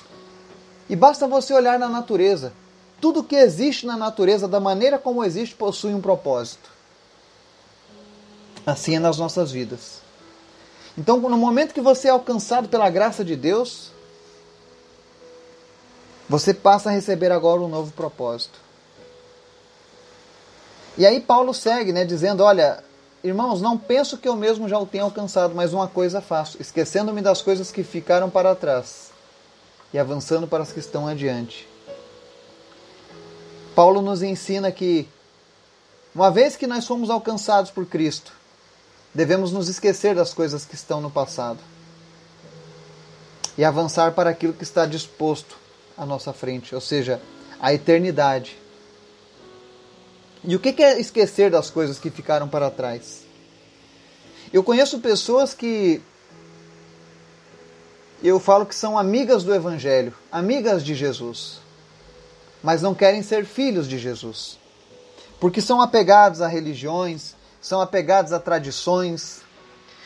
E 0.89 0.95
basta 0.95 1.27
você 1.27 1.53
olhar 1.53 1.77
na 1.77 1.87
natureza. 1.87 2.53
Tudo 3.01 3.23
que 3.23 3.35
existe 3.35 3.85
na 3.85 3.97
natureza, 3.97 4.47
da 4.47 4.59
maneira 4.59 4.99
como 4.99 5.23
existe, 5.23 5.55
possui 5.55 5.93
um 5.93 5.99
propósito. 5.99 6.69
Assim 8.65 8.95
é 8.95 8.99
nas 8.99 9.17
nossas 9.17 9.51
vidas. 9.51 10.01
Então, 10.95 11.19
no 11.19 11.37
momento 11.37 11.73
que 11.73 11.81
você 11.81 12.07
é 12.07 12.11
alcançado 12.11 12.69
pela 12.69 12.89
graça 12.89 13.25
de 13.25 13.35
Deus, 13.35 13.91
você 16.29 16.53
passa 16.53 16.89
a 16.89 16.93
receber 16.93 17.31
agora 17.31 17.61
um 17.61 17.67
novo 17.67 17.91
propósito. 17.91 18.59
E 20.97 21.05
aí 21.05 21.19
Paulo 21.19 21.53
segue, 21.53 21.91
né, 21.91 22.05
dizendo: 22.05 22.43
Olha, 22.43 22.83
irmãos, 23.23 23.61
não 23.61 23.77
penso 23.77 24.17
que 24.17 24.27
eu 24.27 24.35
mesmo 24.35 24.69
já 24.69 24.77
o 24.77 24.85
tenha 24.85 25.03
alcançado, 25.03 25.55
mas 25.55 25.73
uma 25.73 25.87
coisa 25.87 26.21
faço, 26.21 26.61
esquecendo-me 26.61 27.21
das 27.21 27.41
coisas 27.41 27.71
que 27.71 27.83
ficaram 27.83 28.29
para 28.29 28.53
trás 28.53 29.09
e 29.93 29.97
avançando 29.97 30.47
para 30.47 30.63
as 30.63 30.71
que 30.71 30.79
estão 30.79 31.07
adiante. 31.07 31.67
Paulo 33.75 34.01
nos 34.01 34.21
ensina 34.21 34.71
que, 34.71 35.07
uma 36.13 36.29
vez 36.29 36.55
que 36.55 36.67
nós 36.67 36.85
fomos 36.85 37.09
alcançados 37.09 37.71
por 37.71 37.85
Cristo, 37.85 38.33
devemos 39.13 39.51
nos 39.51 39.69
esquecer 39.69 40.15
das 40.15 40.33
coisas 40.33 40.65
que 40.65 40.75
estão 40.75 40.99
no 40.99 41.09
passado 41.09 41.59
e 43.57 43.63
avançar 43.63 44.13
para 44.13 44.29
aquilo 44.29 44.53
que 44.53 44.63
está 44.63 44.85
disposto 44.85 45.57
à 45.97 46.05
nossa 46.05 46.33
frente, 46.33 46.73
ou 46.75 46.81
seja, 46.81 47.21
a 47.59 47.73
eternidade. 47.73 48.57
E 50.43 50.55
o 50.55 50.59
que 50.59 50.81
é 50.81 50.99
esquecer 50.99 51.51
das 51.51 51.69
coisas 51.69 51.99
que 51.99 52.09
ficaram 52.09 52.47
para 52.47 52.71
trás? 52.71 53.23
Eu 54.51 54.63
conheço 54.63 54.99
pessoas 54.99 55.53
que 55.53 56.01
eu 58.23 58.39
falo 58.39 58.65
que 58.65 58.75
são 58.75 58.97
amigas 58.97 59.43
do 59.43 59.53
Evangelho, 59.53 60.13
amigas 60.31 60.83
de 60.83 60.93
Jesus, 60.93 61.60
mas 62.63 62.81
não 62.81 62.93
querem 62.93 63.23
ser 63.23 63.45
filhos 63.45 63.87
de 63.87 63.97
Jesus, 63.97 64.57
porque 65.39 65.61
são 65.61 65.81
apegados 65.81 66.41
a 66.41 66.47
religiões, 66.47 67.35
são 67.61 67.81
apegados 67.81 68.33
a 68.33 68.39
tradições, 68.39 69.41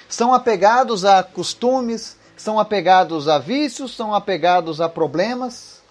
são 0.07 0.33
apegados 0.33 1.03
a 1.03 1.24
costumes, 1.24 2.17
são 2.38 2.59
apegados 2.59 3.27
a 3.27 3.39
vícios, 3.39 3.95
são 3.95 4.13
apegados 4.13 4.79
a 4.79 4.89
problemas 4.89 5.81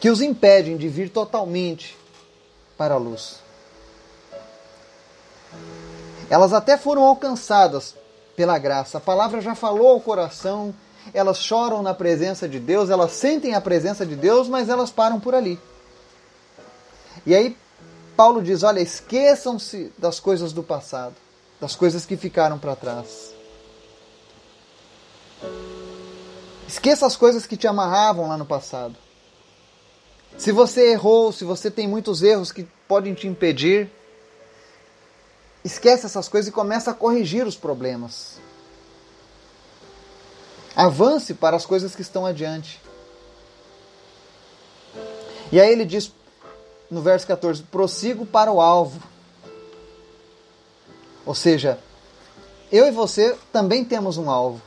que 0.00 0.10
os 0.10 0.20
impedem 0.20 0.76
de 0.76 0.88
vir 0.88 1.08
totalmente 1.08 1.96
para 2.76 2.94
a 2.94 2.98
luz. 2.98 3.36
Elas 6.28 6.52
até 6.52 6.76
foram 6.76 7.04
alcançadas 7.04 7.94
pela 8.36 8.58
graça. 8.58 8.98
A 8.98 9.00
palavra 9.00 9.40
já 9.40 9.54
falou 9.54 9.88
ao 9.88 10.00
coração, 10.00 10.74
elas 11.12 11.38
choram 11.38 11.82
na 11.82 11.92
presença 11.92 12.48
de 12.48 12.58
Deus, 12.58 12.90
elas 12.90 13.12
sentem 13.12 13.54
a 13.54 13.60
presença 13.60 14.06
de 14.06 14.16
Deus, 14.16 14.48
mas 14.48 14.68
elas 14.68 14.90
param 14.90 15.20
por 15.20 15.34
ali. 15.34 15.58
E 17.26 17.34
aí 17.34 17.56
Paulo 18.16 18.42
diz: 18.42 18.62
olha, 18.62 18.80
esqueçam-se 18.80 19.92
das 19.98 20.20
coisas 20.20 20.52
do 20.52 20.62
passado, 20.62 21.14
das 21.60 21.74
coisas 21.74 22.06
que 22.06 22.16
ficaram 22.16 22.58
para 22.58 22.76
trás. 22.76 23.34
Esqueça 26.66 27.06
as 27.06 27.16
coisas 27.16 27.46
que 27.46 27.56
te 27.56 27.66
amarravam 27.66 28.28
lá 28.28 28.38
no 28.38 28.46
passado. 28.46 28.96
Se 30.36 30.50
você 30.50 30.92
errou, 30.92 31.30
se 31.32 31.44
você 31.44 31.70
tem 31.70 31.86
muitos 31.86 32.22
erros 32.22 32.50
que 32.50 32.66
podem 32.88 33.14
te 33.14 33.28
impedir, 33.28 33.90
esquece 35.64 36.06
essas 36.06 36.28
coisas 36.28 36.48
e 36.48 36.52
começa 36.52 36.90
a 36.90 36.94
corrigir 36.94 37.46
os 37.46 37.56
problemas. 37.56 38.38
Avance 40.76 41.34
para 41.34 41.56
as 41.56 41.64
coisas 41.64 41.94
que 41.94 42.02
estão 42.02 42.26
adiante. 42.26 42.80
E 45.52 45.60
aí 45.60 45.70
ele 45.70 45.84
diz 45.84 46.12
no 46.90 47.00
verso 47.00 47.26
14: 47.26 47.62
prossigo 47.64 48.26
para 48.26 48.50
o 48.50 48.60
alvo. 48.60 49.00
Ou 51.24 51.34
seja, 51.34 51.78
eu 52.70 52.86
e 52.86 52.90
você 52.90 53.36
também 53.52 53.84
temos 53.84 54.18
um 54.18 54.28
alvo. 54.28 54.60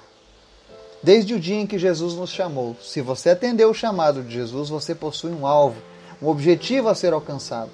Desde 1.03 1.33
o 1.33 1.39
dia 1.39 1.57
em 1.57 1.67
que 1.67 1.77
Jesus 1.77 2.15
nos 2.15 2.31
chamou. 2.31 2.75
Se 2.81 3.01
você 3.01 3.29
atendeu 3.29 3.69
o 3.69 3.73
chamado 3.73 4.23
de 4.23 4.33
Jesus, 4.33 4.69
você 4.69 4.95
possui 4.95 5.31
um 5.31 5.45
alvo, 5.45 5.79
um 6.21 6.27
objetivo 6.27 6.89
a 6.89 6.95
ser 6.95 7.13
alcançado. 7.13 7.71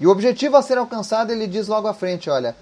E 0.00 0.06
o 0.06 0.10
objetivo 0.10 0.56
a 0.56 0.62
ser 0.62 0.76
alcançado, 0.76 1.30
ele 1.30 1.46
diz 1.46 1.68
logo 1.68 1.86
à 1.86 1.94
frente: 1.94 2.28
olha, 2.28 2.56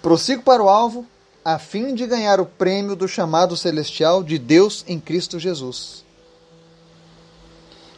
prossigo 0.00 0.42
para 0.42 0.62
o 0.62 0.68
alvo, 0.68 1.04
a 1.44 1.58
fim 1.58 1.94
de 1.94 2.06
ganhar 2.06 2.40
o 2.40 2.46
prêmio 2.46 2.96
do 2.96 3.06
chamado 3.06 3.54
celestial 3.56 4.22
de 4.22 4.38
Deus 4.38 4.82
em 4.88 4.98
Cristo 4.98 5.38
Jesus. 5.38 6.02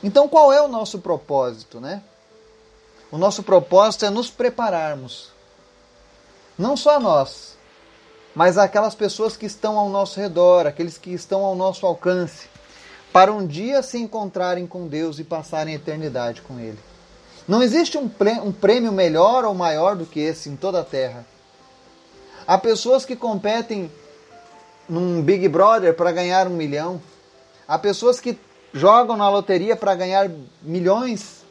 Então, 0.02 0.28
qual 0.28 0.52
é 0.52 0.60
o 0.60 0.68
nosso 0.68 0.98
propósito, 0.98 1.80
né? 1.80 2.02
O 3.10 3.16
nosso 3.16 3.42
propósito 3.42 4.04
é 4.04 4.10
nos 4.10 4.28
prepararmos. 4.28 5.30
Não 6.58 6.76
só 6.76 6.98
nós, 6.98 7.56
mas 8.34 8.58
aquelas 8.58 8.94
pessoas 8.94 9.36
que 9.36 9.46
estão 9.46 9.78
ao 9.78 9.88
nosso 9.88 10.18
redor, 10.18 10.66
aqueles 10.66 10.98
que 10.98 11.10
estão 11.10 11.44
ao 11.44 11.54
nosso 11.54 11.86
alcance, 11.86 12.48
para 13.12 13.32
um 13.32 13.46
dia 13.46 13.82
se 13.82 13.96
encontrarem 13.96 14.66
com 14.66 14.88
Deus 14.88 15.18
e 15.18 15.24
passarem 15.24 15.74
a 15.74 15.76
eternidade 15.76 16.42
com 16.42 16.58
Ele. 16.58 16.78
Não 17.46 17.62
existe 17.62 17.96
um 17.96 18.08
prêmio 18.52 18.90
melhor 18.90 19.44
ou 19.44 19.54
maior 19.54 19.94
do 19.94 20.04
que 20.04 20.18
esse 20.18 20.48
em 20.48 20.56
toda 20.56 20.80
a 20.80 20.84
terra. 20.84 21.24
Há 22.46 22.56
pessoas 22.56 23.04
que 23.04 23.16
competem 23.16 23.90
num 24.88 25.20
Big 25.20 25.48
Brother 25.48 25.94
para 25.94 26.12
ganhar 26.12 26.46
um 26.46 26.50
milhão. 26.50 27.02
Há 27.66 27.78
pessoas 27.78 28.20
que 28.20 28.38
jogam 28.72 29.16
na 29.16 29.28
loteria 29.28 29.74
para 29.74 29.94
ganhar 29.94 30.30
milhões, 30.62 31.44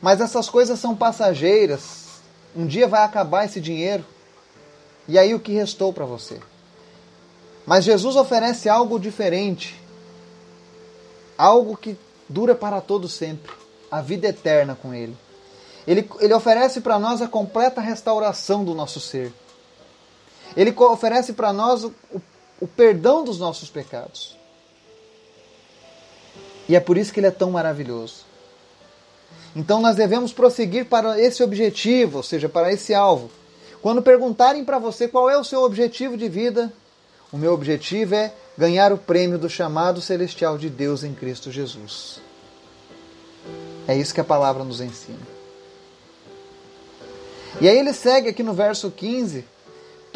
mas 0.00 0.20
essas 0.20 0.48
coisas 0.48 0.78
são 0.78 0.96
passageiras. 0.96 2.06
Um 2.56 2.66
dia 2.66 2.88
vai 2.88 3.02
acabar 3.02 3.44
esse 3.44 3.60
dinheiro. 3.60 4.04
E 5.06 5.18
aí 5.18 5.34
o 5.34 5.40
que 5.40 5.52
restou 5.52 5.92
para 5.92 6.04
você? 6.04 6.40
Mas 7.66 7.84
Jesus 7.84 8.16
oferece 8.16 8.68
algo 8.68 8.98
diferente. 8.98 9.78
Algo 11.36 11.76
que 11.76 11.98
dura 12.28 12.54
para 12.54 12.80
todo 12.80 13.08
sempre, 13.08 13.52
a 13.90 14.00
vida 14.00 14.28
eterna 14.28 14.76
com 14.80 14.92
ele. 14.92 15.16
Ele, 15.86 16.08
ele 16.20 16.34
oferece 16.34 16.80
para 16.80 16.98
nós 16.98 17.22
a 17.22 17.28
completa 17.28 17.80
restauração 17.80 18.64
do 18.64 18.74
nosso 18.74 19.00
ser. 19.00 19.32
Ele 20.58 20.74
oferece 20.76 21.34
para 21.34 21.52
nós 21.52 21.84
o, 21.84 21.94
o, 22.12 22.20
o 22.62 22.66
perdão 22.66 23.22
dos 23.22 23.38
nossos 23.38 23.70
pecados. 23.70 24.36
E 26.68 26.74
é 26.74 26.80
por 26.80 26.98
isso 26.98 27.12
que 27.12 27.20
ele 27.20 27.28
é 27.28 27.30
tão 27.30 27.52
maravilhoso. 27.52 28.26
Então 29.54 29.80
nós 29.80 29.94
devemos 29.94 30.32
prosseguir 30.32 30.86
para 30.86 31.18
esse 31.20 31.44
objetivo, 31.44 32.16
ou 32.16 32.22
seja, 32.24 32.48
para 32.48 32.72
esse 32.72 32.92
alvo. 32.92 33.30
Quando 33.80 34.02
perguntarem 34.02 34.64
para 34.64 34.80
você 34.80 35.06
qual 35.06 35.30
é 35.30 35.38
o 35.38 35.44
seu 35.44 35.62
objetivo 35.62 36.16
de 36.16 36.28
vida, 36.28 36.72
o 37.30 37.38
meu 37.38 37.52
objetivo 37.52 38.16
é 38.16 38.34
ganhar 38.56 38.92
o 38.92 38.98
prêmio 38.98 39.38
do 39.38 39.48
chamado 39.48 40.00
celestial 40.00 40.58
de 40.58 40.68
Deus 40.68 41.04
em 41.04 41.14
Cristo 41.14 41.52
Jesus. 41.52 42.20
É 43.86 43.96
isso 43.96 44.12
que 44.12 44.20
a 44.20 44.24
palavra 44.24 44.64
nos 44.64 44.80
ensina. 44.80 45.38
E 47.60 47.68
aí 47.68 47.78
ele 47.78 47.92
segue 47.92 48.28
aqui 48.28 48.42
no 48.42 48.54
verso 48.54 48.90
15: 48.90 49.44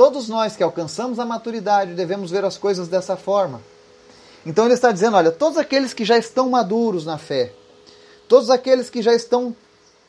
Todos 0.03 0.29
nós 0.29 0.57
que 0.57 0.65
alcançamos 0.65 1.21
a 1.21 1.25
maturidade 1.25 1.95
devemos 1.95 2.29
ver 2.29 2.45
as 2.45 2.59
coisas 2.59 2.89
dessa 2.89 3.17
forma. 3.17 3.63
Então 4.45 4.65
ele 4.65 4.75
está 4.75 4.91
dizendo: 4.91 5.17
olha, 5.17 5.31
todos 5.31 5.57
aqueles 5.57 5.95
que 5.95 6.05
já 6.05 6.19
estão 6.19 6.51
maduros 6.51 7.07
na 7.07 7.19
fé, 7.19 7.53
todos 8.27 8.51
aqueles 8.51 8.91
que 8.91 9.01
já 9.01 9.15
estão 9.15 9.55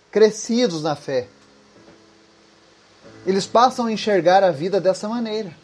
crescidos 0.10 0.82
na 0.82 0.96
fé, 0.96 1.28
eles 3.24 3.46
passam 3.46 3.86
a 3.86 3.92
enxergar 3.92 4.44
a 4.44 4.50
vida 4.50 4.82
dessa 4.82 5.08
maneira. 5.08 5.56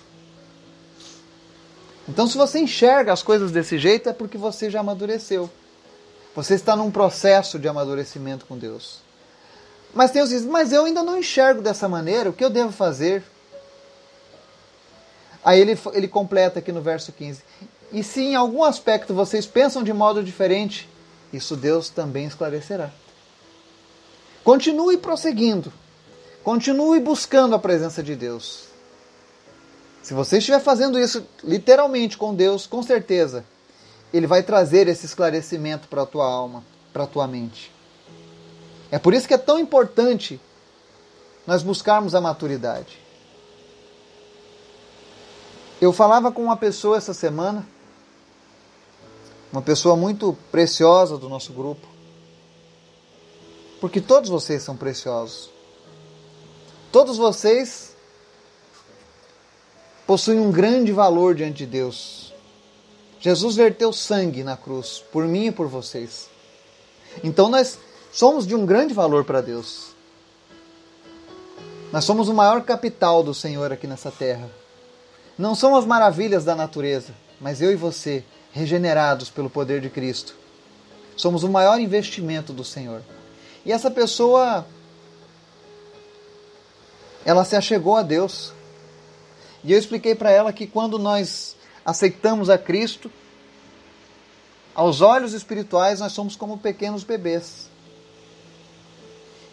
Então, 2.07 2.27
se 2.27 2.38
você 2.38 2.59
enxerga 2.59 3.12
as 3.12 3.24
coisas 3.24 3.51
desse 3.51 3.79
jeito, 3.79 4.09
é 4.09 4.13
porque 4.13 4.38
você 4.38 4.69
já 4.69 4.81
amadureceu. 4.81 5.50
Você 6.36 6.53
está 6.53 6.75
num 6.75 6.91
processo 6.91 7.57
de 7.57 7.67
amadurecimento 7.67 8.45
com 8.45 8.55
Deus. 8.55 9.00
Mas 9.91 10.12
que 10.12 10.24
dizem, 10.24 10.48
mas 10.51 10.71
eu 10.71 10.86
ainda 10.86 11.01
não 11.01 11.17
enxergo 11.17 11.63
dessa 11.63 11.89
maneira, 11.89 12.29
o 12.29 12.33
que 12.33 12.45
eu 12.45 12.51
devo 12.51 12.71
fazer? 12.71 13.24
Aí 15.50 15.60
ele, 15.60 15.75
ele 15.94 16.08
completa 16.08 16.60
aqui 16.60 16.72
no 16.72 16.79
verso 16.79 17.12
15: 17.12 17.41
E 17.91 18.03
se 18.03 18.22
em 18.22 18.36
algum 18.36 18.63
aspecto 18.63 19.15
vocês 19.15 19.48
pensam 19.48 19.82
de 19.82 19.91
modo 19.91 20.24
diferente, 20.24 20.88
isso 21.34 21.56
Deus 21.56 21.89
também 21.89 22.27
esclarecerá. 22.27 22.91
Continue 24.44 24.98
prosseguindo. 24.98 25.74
Continue 26.44 27.00
buscando 27.00 27.56
a 27.56 27.60
presença 27.60 28.03
de 28.03 28.15
Deus. 28.15 28.65
Se 30.03 30.13
você 30.13 30.38
estiver 30.38 30.60
fazendo 30.60 31.00
isso 31.00 31.25
literalmente 31.44 32.15
com 32.15 32.36
Deus, 32.36 32.68
com 32.68 32.84
certeza, 32.84 33.44
Ele 34.13 34.27
vai 34.27 34.44
trazer 34.44 34.88
esse 34.88 35.08
esclarecimento 35.08 35.88
para 35.88 36.03
a 36.03 36.06
tua 36.06 36.27
alma, 36.27 36.63
para 36.94 37.06
a 37.06 37.08
tua 37.08 37.25
mente. 37.25 37.72
É 38.91 39.00
por 39.00 39.15
isso 39.15 39.27
que 39.27 39.34
é 39.34 39.38
tão 39.39 39.58
importante 39.58 40.39
nós 41.48 41.63
buscarmos 41.63 42.13
a 42.13 42.22
maturidade. 42.22 43.09
Eu 45.81 45.93
falava 45.93 46.31
com 46.31 46.43
uma 46.43 46.57
pessoa 46.57 46.98
essa 46.98 47.13
semana, 47.13 47.65
uma 49.51 49.62
pessoa 49.62 49.95
muito 49.95 50.38
preciosa 50.51 51.17
do 51.17 51.29
nosso 51.29 51.53
grupo, 51.53 51.88
porque 53.79 54.01
todos 54.01 54.29
vocês 54.29 54.62
são 54.62 54.75
preciosos. 54.75 55.50
Todos 56.91 57.17
vocês 57.17 57.95
possuem 60.05 60.39
um 60.39 60.51
grande 60.51 60.91
valor 60.91 61.33
diante 61.33 61.59
de 61.59 61.65
Deus. 61.65 62.33
Jesus 63.21 63.55
verteu 63.55 63.93
sangue 63.93 64.43
na 64.43 64.57
cruz 64.57 65.03
por 65.12 65.25
mim 65.25 65.48
e 65.48 65.51
por 65.51 65.67
vocês. 65.67 66.27
Então 67.24 67.48
nós 67.48 67.79
somos 68.12 68.45
de 68.45 68.53
um 68.53 68.65
grande 68.65 68.93
valor 68.93 69.24
para 69.24 69.39
Deus. 69.39 69.89
Nós 71.91 72.03
somos 72.03 72.27
o 72.27 72.33
maior 72.33 72.63
capital 72.63 73.24
do 73.24 73.33
Senhor 73.33 73.71
aqui 73.71 73.88
nessa 73.88 74.12
terra. 74.12 74.59
Não 75.39 75.55
são 75.55 75.74
as 75.77 75.86
maravilhas 75.86 76.43
da 76.43 76.53
natureza, 76.53 77.13
mas 77.39 77.62
eu 77.62 77.72
e 77.72 77.75
você, 77.75 78.25
regenerados 78.51 79.29
pelo 79.29 79.50
poder 79.50 79.79
de 79.79 79.89
Cristo, 79.89 80.36
somos 81.15 81.43
o 81.43 81.50
maior 81.50 81.79
investimento 81.79 82.51
do 82.51 82.65
Senhor. 82.65 83.01
E 83.65 83.72
essa 83.72 83.89
pessoa, 83.89 84.67
ela 87.24 87.46
se 87.46 87.55
achegou 87.55 87.96
a 87.96 88.01
Deus. 88.01 88.51
E 89.63 89.72
eu 89.72 89.79
expliquei 89.79 90.13
para 90.13 90.29
ela 90.29 90.51
que 90.51 90.67
quando 90.67 91.00
nós 91.00 91.55
aceitamos 91.86 92.50
a 92.50 92.58
Cristo, 92.58 93.10
aos 94.75 95.00
olhos 95.00 95.31
espirituais 95.31 96.01
nós 96.01 96.12
somos 96.12 96.36
como 96.36 96.58
pequenos 96.58 97.05
bebês. 97.05 97.69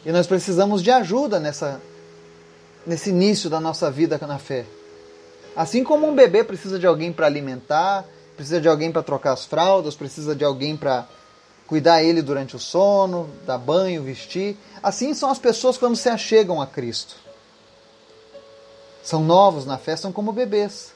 E 0.04 0.10
nós 0.10 0.26
precisamos 0.26 0.82
de 0.82 0.90
ajuda 0.90 1.38
nessa, 1.38 1.80
nesse 2.84 3.10
início 3.10 3.48
da 3.48 3.60
nossa 3.60 3.88
vida 3.88 4.18
na 4.26 4.40
fé. 4.40 4.66
Assim 5.56 5.82
como 5.82 6.06
um 6.06 6.14
bebê 6.14 6.44
precisa 6.44 6.78
de 6.78 6.86
alguém 6.86 7.10
para 7.10 7.24
alimentar, 7.24 8.04
precisa 8.36 8.60
de 8.60 8.68
alguém 8.68 8.92
para 8.92 9.02
trocar 9.02 9.32
as 9.32 9.46
fraldas, 9.46 9.94
precisa 9.94 10.36
de 10.36 10.44
alguém 10.44 10.76
para 10.76 11.08
cuidar 11.66 12.02
ele 12.02 12.20
durante 12.20 12.54
o 12.54 12.58
sono, 12.58 13.30
dar 13.46 13.56
banho, 13.56 14.02
vestir. 14.02 14.54
Assim 14.82 15.14
são 15.14 15.30
as 15.30 15.38
pessoas 15.38 15.78
quando 15.78 15.96
se 15.96 16.10
achegam 16.10 16.60
a 16.60 16.66
Cristo. 16.66 17.16
São 19.02 19.24
novos 19.24 19.64
na 19.64 19.78
fé, 19.78 19.96
são 19.96 20.12
como 20.12 20.30
bebês. 20.30 20.92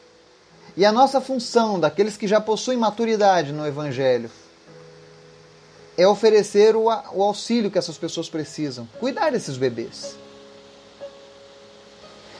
E 0.76 0.84
a 0.84 0.92
nossa 0.92 1.22
função, 1.22 1.80
daqueles 1.80 2.18
que 2.18 2.28
já 2.28 2.38
possuem 2.38 2.76
maturidade 2.76 3.52
no 3.52 3.66
Evangelho, 3.66 4.30
é 5.96 6.06
oferecer 6.06 6.76
o, 6.76 6.84
o 6.84 7.22
auxílio 7.22 7.70
que 7.70 7.78
essas 7.78 7.96
pessoas 7.96 8.28
precisam, 8.28 8.86
cuidar 8.98 9.32
desses 9.32 9.56
bebês. 9.56 10.16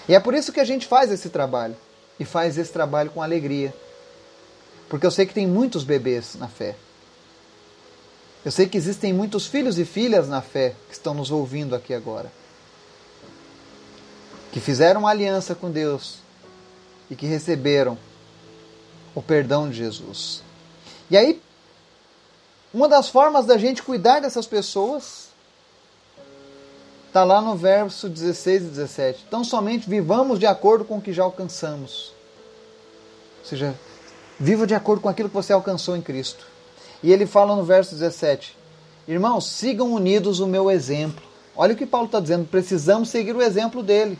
E 0.06 0.14
é 0.14 0.20
por 0.20 0.34
isso 0.34 0.52
que 0.52 0.60
a 0.60 0.64
gente 0.64 0.86
faz 0.86 1.10
esse 1.10 1.30
trabalho 1.30 1.76
e 2.20 2.24
faz 2.26 2.58
esse 2.58 2.70
trabalho 2.70 3.10
com 3.10 3.22
alegria. 3.22 3.74
Porque 4.90 5.06
eu 5.06 5.10
sei 5.10 5.24
que 5.24 5.32
tem 5.32 5.46
muitos 5.46 5.82
bebês 5.82 6.34
na 6.34 6.48
fé. 6.48 6.76
Eu 8.44 8.52
sei 8.52 8.68
que 8.68 8.76
existem 8.76 9.12
muitos 9.12 9.46
filhos 9.46 9.78
e 9.78 9.86
filhas 9.86 10.28
na 10.28 10.42
fé 10.42 10.74
que 10.88 10.92
estão 10.94 11.14
nos 11.14 11.30
ouvindo 11.30 11.74
aqui 11.74 11.94
agora. 11.94 12.30
Que 14.52 14.60
fizeram 14.60 15.00
uma 15.00 15.10
aliança 15.10 15.54
com 15.54 15.70
Deus 15.70 16.18
e 17.10 17.16
que 17.16 17.26
receberam 17.26 17.96
o 19.14 19.22
perdão 19.22 19.70
de 19.70 19.76
Jesus. 19.78 20.42
E 21.10 21.16
aí, 21.16 21.40
uma 22.72 22.88
das 22.88 23.08
formas 23.08 23.46
da 23.46 23.56
gente 23.56 23.82
cuidar 23.82 24.20
dessas 24.20 24.46
pessoas 24.46 25.29
Está 27.10 27.24
lá 27.24 27.40
no 27.40 27.56
verso 27.56 28.08
16 28.08 28.62
e 28.62 28.66
17. 28.66 29.24
Então 29.26 29.42
somente 29.42 29.90
vivamos 29.90 30.38
de 30.38 30.46
acordo 30.46 30.84
com 30.84 30.98
o 30.98 31.00
que 31.02 31.12
já 31.12 31.24
alcançamos. 31.24 32.12
Ou 33.40 33.46
seja, 33.46 33.74
viva 34.38 34.64
de 34.64 34.76
acordo 34.76 35.02
com 35.02 35.08
aquilo 35.08 35.28
que 35.28 35.34
você 35.34 35.52
alcançou 35.52 35.96
em 35.96 36.02
Cristo. 36.02 36.46
E 37.02 37.12
ele 37.12 37.26
fala 37.26 37.56
no 37.56 37.64
verso 37.64 37.96
17: 37.96 38.56
Irmãos, 39.08 39.48
sigam 39.48 39.92
unidos 39.92 40.38
o 40.38 40.46
meu 40.46 40.70
exemplo. 40.70 41.20
Olha 41.56 41.74
o 41.74 41.76
que 41.76 41.84
Paulo 41.84 42.06
está 42.06 42.20
dizendo, 42.20 42.46
precisamos 42.46 43.08
seguir 43.08 43.34
o 43.34 43.42
exemplo 43.42 43.82
dele. 43.82 44.16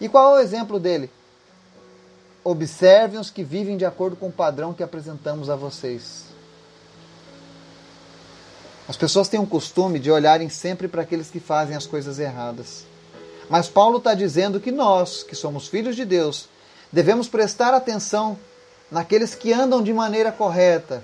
E 0.00 0.08
qual 0.08 0.34
é 0.34 0.40
o 0.40 0.42
exemplo 0.42 0.80
dele? 0.80 1.08
Observem 2.42 3.20
os 3.20 3.30
que 3.30 3.44
vivem 3.44 3.76
de 3.76 3.84
acordo 3.84 4.16
com 4.16 4.26
o 4.26 4.32
padrão 4.32 4.74
que 4.74 4.82
apresentamos 4.82 5.48
a 5.48 5.54
vocês. 5.54 6.33
As 8.86 8.96
pessoas 8.96 9.28
têm 9.28 9.40
o 9.40 9.46
costume 9.46 9.98
de 9.98 10.10
olharem 10.10 10.50
sempre 10.50 10.88
para 10.88 11.02
aqueles 11.02 11.30
que 11.30 11.40
fazem 11.40 11.74
as 11.74 11.86
coisas 11.86 12.18
erradas. 12.18 12.84
Mas 13.48 13.68
Paulo 13.68 13.98
está 13.98 14.14
dizendo 14.14 14.60
que 14.60 14.70
nós, 14.70 15.22
que 15.22 15.34
somos 15.34 15.68
filhos 15.68 15.96
de 15.96 16.04
Deus, 16.04 16.48
devemos 16.92 17.26
prestar 17.26 17.72
atenção 17.72 18.38
naqueles 18.90 19.34
que 19.34 19.52
andam 19.52 19.82
de 19.82 19.92
maneira 19.92 20.30
correta, 20.30 21.02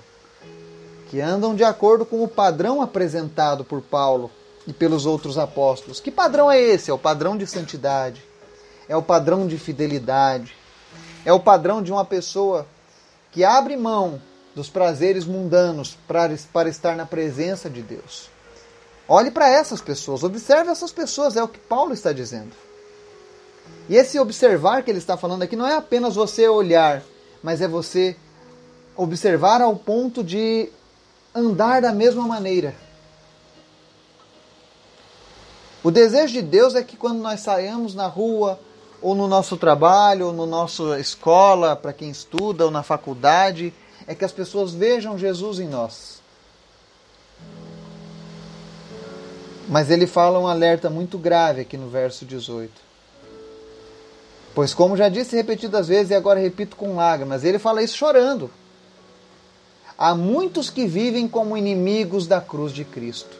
que 1.09 1.19
andam 1.19 1.55
de 1.55 1.63
acordo 1.63 2.05
com 2.05 2.23
o 2.23 2.27
padrão 2.27 2.81
apresentado 2.81 3.63
por 3.63 3.81
Paulo 3.81 4.31
e 4.67 4.71
pelos 4.71 5.05
outros 5.05 5.37
apóstolos. 5.37 5.99
Que 5.99 6.11
padrão 6.11 6.51
é 6.51 6.59
esse? 6.59 6.91
É 6.91 6.93
o 6.93 6.99
padrão 6.99 7.35
de 7.35 7.47
santidade, 7.47 8.23
é 8.87 8.95
o 8.95 9.01
padrão 9.01 9.47
de 9.47 9.57
fidelidade, 9.57 10.55
é 11.25 11.33
o 11.33 11.39
padrão 11.39 11.81
de 11.81 11.91
uma 11.91 12.05
pessoa 12.05 12.67
que 13.31 13.43
abre 13.43 13.75
mão 13.75 14.21
dos 14.55 14.69
prazeres 14.69 15.25
mundanos 15.25 15.97
para, 16.07 16.35
para 16.51 16.69
estar 16.69 16.95
na 16.95 17.05
presença 17.05 17.69
de 17.69 17.81
Deus. 17.81 18.29
Olhe 19.07 19.31
para 19.31 19.49
essas 19.49 19.81
pessoas, 19.81 20.23
observe 20.23 20.71
essas 20.71 20.91
pessoas, 20.91 21.35
é 21.35 21.43
o 21.43 21.47
que 21.47 21.59
Paulo 21.59 21.93
está 21.93 22.11
dizendo. 22.11 22.51
E 23.89 23.95
esse 23.95 24.19
observar 24.19 24.83
que 24.83 24.91
ele 24.91 24.99
está 24.99 25.17
falando 25.17 25.43
aqui 25.43 25.55
não 25.55 25.67
é 25.67 25.75
apenas 25.75 26.15
você 26.15 26.47
olhar, 26.47 27.01
mas 27.43 27.61
é 27.61 27.67
você 27.67 28.15
observar 28.95 29.61
ao 29.61 29.75
ponto 29.75 30.23
de 30.23 30.69
andar 31.33 31.81
da 31.81 31.91
mesma 31.91 32.27
maneira. 32.27 32.75
O 35.83 35.89
desejo 35.89 36.33
de 36.33 36.41
Deus 36.41 36.75
é 36.75 36.83
que 36.83 36.95
quando 36.95 37.19
nós 37.19 37.39
saímos 37.39 37.95
na 37.95 38.05
rua, 38.05 38.59
ou 39.01 39.15
no 39.15 39.27
nosso 39.27 39.57
trabalho, 39.57 40.27
ou 40.27 40.33
na 40.33 40.45
nossa 40.45 40.99
escola, 40.99 41.75
para 41.75 41.91
quem 41.91 42.11
estuda, 42.11 42.65
ou 42.65 42.71
na 42.71 42.83
faculdade, 42.83 43.73
é 44.07 44.15
que 44.15 44.25
as 44.25 44.31
pessoas 44.31 44.73
vejam 44.73 45.17
Jesus 45.17 45.59
em 45.59 45.67
nós. 45.67 46.21
Mas 49.67 49.89
ele 49.89 50.05
fala 50.05 50.39
um 50.39 50.47
alerta 50.47 50.89
muito 50.89 51.17
grave 51.17 51.61
aqui 51.61 51.77
no 51.77 51.89
verso 51.89 52.25
18. 52.25 52.71
Pois, 54.53 54.73
como 54.73 54.97
já 54.97 55.07
disse 55.07 55.35
repetidas 55.35 55.87
vezes 55.87 56.11
e 56.11 56.15
agora 56.15 56.39
repito 56.39 56.75
com 56.75 56.95
lágrimas, 56.95 57.43
ele 57.43 57.57
fala 57.57 57.81
isso 57.81 57.95
chorando. 57.95 58.51
Há 59.97 60.13
muitos 60.13 60.69
que 60.69 60.85
vivem 60.85 61.27
como 61.27 61.55
inimigos 61.55 62.27
da 62.27 62.41
cruz 62.41 62.73
de 62.73 62.83
Cristo. 62.83 63.37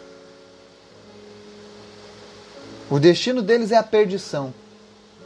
O 2.90 3.00
destino 3.00 3.42
deles 3.42 3.72
é 3.72 3.78
a 3.78 3.84
perdição. 3.84 4.54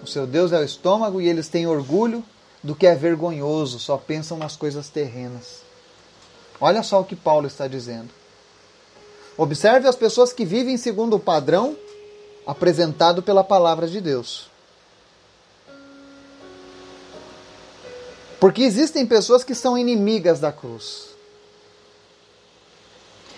O 0.01 0.07
seu 0.07 0.25
Deus 0.25 0.51
é 0.51 0.59
o 0.59 0.63
estômago 0.63 1.19
e 1.19 1.27
eles 1.27 1.49
têm 1.49 1.67
orgulho 1.67 2.23
do 2.65 2.75
que 2.75 2.87
é 2.87 2.95
vergonhoso, 2.95 3.77
só 3.77 3.95
pensam 3.95 4.39
nas 4.39 4.55
coisas 4.55 4.89
terrenas. 4.89 5.61
Olha 6.59 6.81
só 6.81 6.99
o 6.99 7.05
que 7.05 7.15
Paulo 7.15 7.45
está 7.45 7.67
dizendo. 7.67 8.09
Observe 9.37 9.87
as 9.87 9.95
pessoas 9.95 10.33
que 10.33 10.43
vivem 10.43 10.75
segundo 10.75 11.15
o 11.15 11.19
padrão 11.19 11.77
apresentado 12.43 13.21
pela 13.21 13.43
palavra 13.43 13.87
de 13.87 14.01
Deus. 14.01 14.49
Porque 18.39 18.63
existem 18.63 19.05
pessoas 19.05 19.43
que 19.43 19.53
são 19.53 19.77
inimigas 19.77 20.39
da 20.39 20.51
cruz. 20.51 21.09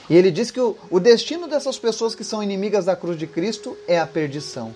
E 0.09 0.15
ele 0.15 0.31
diz 0.31 0.51
que 0.51 0.61
o, 0.61 0.77
o 0.89 1.01
destino 1.01 1.49
dessas 1.49 1.77
pessoas 1.77 2.15
que 2.15 2.23
são 2.23 2.41
inimigas 2.41 2.85
da 2.85 2.95
cruz 2.95 3.19
de 3.19 3.27
Cristo 3.27 3.77
é 3.89 3.99
a 3.99 4.07
perdição. 4.07 4.73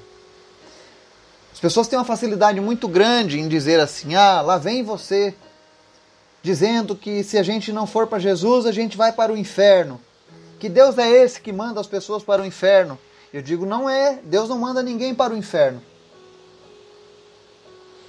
As 1.61 1.69
pessoas 1.69 1.87
têm 1.87 1.99
uma 1.99 2.03
facilidade 2.03 2.59
muito 2.59 2.87
grande 2.87 3.39
em 3.39 3.47
dizer 3.47 3.79
assim: 3.79 4.15
ah, 4.15 4.41
lá 4.41 4.57
vem 4.57 4.81
você 4.81 5.31
dizendo 6.41 6.95
que 6.95 7.23
se 7.23 7.37
a 7.37 7.43
gente 7.43 7.71
não 7.71 7.85
for 7.85 8.07
para 8.07 8.17
Jesus, 8.17 8.65
a 8.65 8.71
gente 8.71 8.97
vai 8.97 9.11
para 9.11 9.31
o 9.31 9.37
inferno. 9.37 10.01
Que 10.59 10.67
Deus 10.67 10.97
é 10.97 11.07
esse 11.07 11.39
que 11.39 11.53
manda 11.53 11.79
as 11.79 11.85
pessoas 11.85 12.23
para 12.23 12.41
o 12.41 12.45
inferno? 12.47 12.97
Eu 13.31 13.43
digo, 13.43 13.63
não 13.63 13.87
é. 13.87 14.17
Deus 14.23 14.49
não 14.49 14.57
manda 14.57 14.81
ninguém 14.81 15.13
para 15.13 15.35
o 15.35 15.37
inferno. 15.37 15.83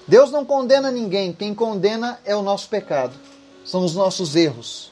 Deus 0.09 0.31
não 0.31 0.47
condena 0.47 0.91
ninguém. 0.91 1.35
Quem 1.35 1.55
condena 1.55 2.19
é 2.25 2.35
o 2.35 2.41
nosso 2.41 2.71
pecado. 2.71 3.13
São 3.67 3.85
os 3.85 3.95
nossos 3.95 4.35
erros. 4.35 4.91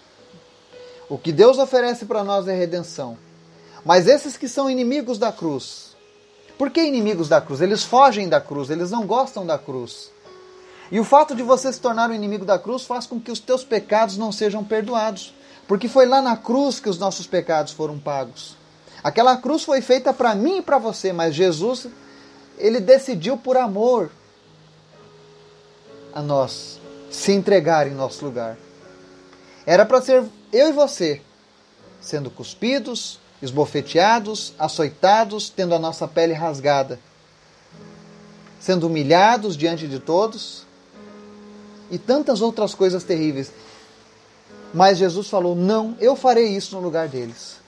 O 1.09 1.17
que 1.17 1.33
Deus 1.33 1.57
oferece 1.57 2.05
para 2.05 2.23
nós 2.23 2.47
é 2.47 2.55
redenção. 2.55 3.17
Mas 3.87 4.07
esses 4.07 4.37
que 4.37 4.47
são 4.47 4.69
inimigos 4.69 5.17
da 5.17 5.33
cruz, 5.33 5.90
por 6.61 6.69
que 6.69 6.83
inimigos 6.83 7.27
da 7.27 7.41
cruz? 7.41 7.63
Eles 7.63 7.85
fogem 7.85 8.29
da 8.29 8.39
cruz, 8.39 8.69
eles 8.69 8.91
não 8.91 9.07
gostam 9.07 9.47
da 9.47 9.57
cruz. 9.57 10.11
E 10.93 11.01
o 11.01 11.05
fato 11.05 11.35
de 11.35 11.43
você 11.43 11.73
se 11.73 11.81
tornar 11.81 12.11
um 12.11 12.13
inimigo 12.13 12.45
da 12.45 12.59
cruz 12.59 12.85
faz 12.85 13.07
com 13.07 13.19
que 13.19 13.31
os 13.31 13.41
teus 13.41 13.65
pecados 13.65 14.19
não 14.19 14.31
sejam 14.31 14.63
perdoados. 14.63 15.33
Porque 15.67 15.89
foi 15.89 16.05
lá 16.05 16.21
na 16.21 16.37
cruz 16.37 16.79
que 16.79 16.91
os 16.91 16.99
nossos 16.99 17.27
pecados 17.27 17.73
foram 17.73 17.99
pagos. 17.99 18.59
Aquela 19.03 19.39
cruz 19.39 19.65
foi 19.65 19.81
feita 19.81 20.13
para 20.13 20.35
mim 20.35 20.59
e 20.59 20.63
para 20.63 20.77
você, 20.77 21.15
mas 21.15 21.35
Jesus, 21.35 21.87
ele 22.59 22.79
decidiu 22.79 23.39
por 23.39 23.57
amor 23.57 24.11
a 26.13 26.21
nós 26.21 26.79
se 27.11 27.33
entregar 27.33 27.87
em 27.87 27.95
nosso 27.95 28.23
lugar. 28.23 28.59
Era 29.65 29.87
para 29.87 30.03
ser 30.03 30.25
eu 30.53 30.69
e 30.69 30.73
você 30.73 31.23
sendo 32.03 32.31
cuspidos, 32.31 33.19
esbofeteados, 33.43 34.55
açoitados, 34.59 35.49
tendo 35.49 35.75
a 35.75 35.79
nossa 35.79 36.07
pele 36.07 36.33
rasgada, 36.33 36.99
sendo 38.61 38.87
humilhados 38.87 39.57
diante 39.57 39.89
de 39.89 39.99
todos 39.99 40.67
e 41.91 41.99
tantas 41.99 42.41
outras 42.41 42.75
coisas 42.75 43.03
terríveis. 43.03 43.51
Mas 44.73 44.99
Jesus 44.99 45.29
falou: 45.29 45.55
Não, 45.57 45.97
eu 46.01 46.15
farei 46.15 46.49
isso 46.49 46.77
no 46.77 46.83
lugar 46.83 47.09
deles. 47.09 47.59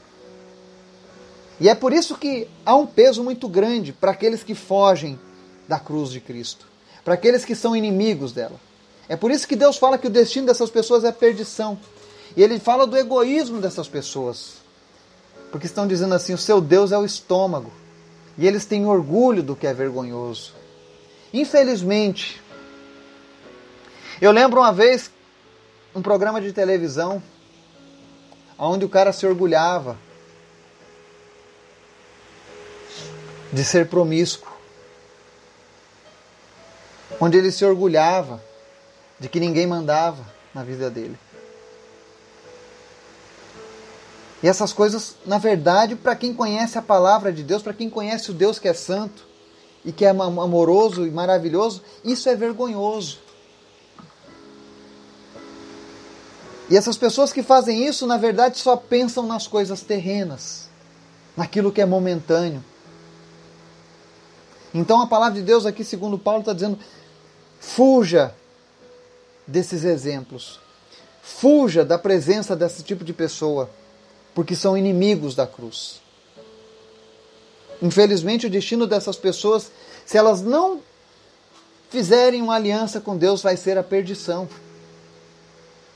E 1.60 1.68
é 1.68 1.74
por 1.74 1.92
isso 1.92 2.16
que 2.16 2.48
há 2.64 2.74
um 2.74 2.86
peso 2.86 3.22
muito 3.22 3.48
grande 3.48 3.92
para 3.92 4.10
aqueles 4.10 4.42
que 4.42 4.54
fogem 4.54 5.18
da 5.68 5.78
cruz 5.78 6.10
de 6.10 6.20
Cristo, 6.20 6.66
para 7.04 7.14
aqueles 7.14 7.44
que 7.44 7.54
são 7.54 7.76
inimigos 7.76 8.32
dela. 8.32 8.60
É 9.08 9.16
por 9.16 9.30
isso 9.30 9.46
que 9.46 9.56
Deus 9.56 9.76
fala 9.76 9.98
que 9.98 10.06
o 10.06 10.10
destino 10.10 10.46
dessas 10.46 10.70
pessoas 10.70 11.04
é 11.04 11.12
perdição. 11.12 11.78
E 12.36 12.42
ele 12.42 12.58
fala 12.58 12.86
do 12.86 12.96
egoísmo 12.96 13.60
dessas 13.60 13.86
pessoas. 13.88 14.61
Porque 15.52 15.66
estão 15.66 15.86
dizendo 15.86 16.14
assim: 16.14 16.32
o 16.32 16.38
seu 16.38 16.60
Deus 16.60 16.90
é 16.90 16.98
o 16.98 17.04
estômago. 17.04 17.70
E 18.38 18.46
eles 18.46 18.64
têm 18.64 18.86
orgulho 18.86 19.42
do 19.42 19.54
que 19.54 19.66
é 19.66 19.74
vergonhoso. 19.74 20.54
Infelizmente, 21.32 22.42
eu 24.20 24.32
lembro 24.32 24.60
uma 24.60 24.72
vez 24.72 25.10
um 25.94 26.00
programa 26.00 26.40
de 26.40 26.52
televisão 26.52 27.22
onde 28.58 28.84
o 28.84 28.88
cara 28.88 29.12
se 29.12 29.26
orgulhava 29.26 29.98
de 33.52 33.62
ser 33.62 33.88
promíscuo. 33.88 34.50
Onde 37.20 37.36
ele 37.36 37.52
se 37.52 37.64
orgulhava 37.64 38.42
de 39.20 39.28
que 39.28 39.38
ninguém 39.38 39.66
mandava 39.66 40.24
na 40.54 40.64
vida 40.64 40.88
dele. 40.88 41.18
E 44.42 44.48
essas 44.48 44.72
coisas, 44.72 45.14
na 45.24 45.38
verdade, 45.38 45.94
para 45.94 46.16
quem 46.16 46.34
conhece 46.34 46.76
a 46.76 46.82
palavra 46.82 47.32
de 47.32 47.44
Deus, 47.44 47.62
para 47.62 47.72
quem 47.72 47.88
conhece 47.88 48.30
o 48.30 48.34
Deus 48.34 48.58
que 48.58 48.66
é 48.66 48.74
santo 48.74 49.24
e 49.84 49.92
que 49.92 50.04
é 50.04 50.08
amoroso 50.08 51.06
e 51.06 51.10
maravilhoso, 51.10 51.82
isso 52.04 52.28
é 52.28 52.34
vergonhoso. 52.34 53.20
E 56.68 56.76
essas 56.76 56.96
pessoas 56.96 57.32
que 57.32 57.42
fazem 57.42 57.86
isso, 57.86 58.06
na 58.06 58.16
verdade, 58.16 58.58
só 58.58 58.76
pensam 58.76 59.26
nas 59.26 59.46
coisas 59.46 59.82
terrenas, 59.82 60.68
naquilo 61.36 61.70
que 61.70 61.80
é 61.80 61.86
momentâneo. 61.86 62.64
Então 64.74 65.00
a 65.02 65.06
palavra 65.06 65.38
de 65.38 65.44
Deus 65.44 65.66
aqui, 65.66 65.84
segundo 65.84 66.18
Paulo, 66.18 66.40
está 66.40 66.52
dizendo: 66.52 66.78
fuja 67.60 68.34
desses 69.46 69.84
exemplos, 69.84 70.58
fuja 71.22 71.84
da 71.84 71.98
presença 71.98 72.56
desse 72.56 72.82
tipo 72.82 73.04
de 73.04 73.12
pessoa, 73.12 73.68
porque 74.34 74.56
são 74.56 74.76
inimigos 74.76 75.34
da 75.34 75.46
cruz. 75.46 76.00
Infelizmente, 77.80 78.46
o 78.46 78.50
destino 78.50 78.86
dessas 78.86 79.16
pessoas, 79.16 79.70
se 80.06 80.16
elas 80.16 80.40
não 80.40 80.80
fizerem 81.90 82.40
uma 82.40 82.54
aliança 82.54 83.00
com 83.00 83.16
Deus, 83.16 83.42
vai 83.42 83.56
ser 83.56 83.76
a 83.76 83.82
perdição. 83.82 84.48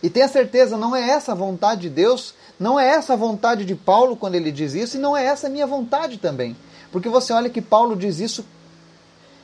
E 0.02 0.10
tenha 0.10 0.28
certeza, 0.28 0.76
não 0.76 0.94
é 0.94 1.08
essa 1.08 1.32
a 1.32 1.34
vontade 1.34 1.82
de 1.82 1.90
Deus, 1.90 2.34
não 2.58 2.78
é 2.78 2.88
essa 2.88 3.14
a 3.14 3.16
vontade 3.16 3.64
de 3.64 3.74
Paulo 3.74 4.16
quando 4.16 4.34
ele 4.34 4.50
diz 4.50 4.74
isso, 4.74 4.96
e 4.96 5.00
não 5.00 5.16
é 5.16 5.24
essa 5.24 5.46
a 5.46 5.50
minha 5.50 5.66
vontade 5.66 6.18
também. 6.18 6.56
Porque 6.90 7.08
você 7.08 7.32
olha 7.32 7.48
que 7.48 7.62
Paulo 7.62 7.96
diz 7.96 8.18
isso, 8.18 8.44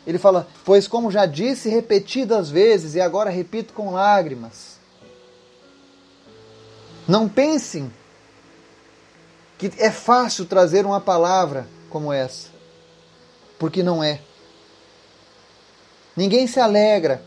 ele 0.07 0.19
fala, 0.19 0.49
pois 0.65 0.89
como 0.89 1.11
já 1.11 1.27
disse 1.27 1.69
repetidas 1.69 2.51
vezes, 2.51 2.97
e 2.97 3.01
agora 3.01 3.31
repito 3.31 3.73
com 3.73 3.93
lágrimas. 3.93 4.79
Não 7.07 7.29
pensem 7.29 7.93
que 9.69 9.81
é 9.81 9.91
fácil 9.91 10.45
trazer 10.45 10.85
uma 10.85 11.01
palavra 11.01 11.69
como 11.89 12.13
essa, 12.13 12.49
porque 13.59 13.83
não 13.83 14.03
é. 14.03 14.21
Ninguém 16.17 16.47
se 16.47 16.59
alegra 16.59 17.23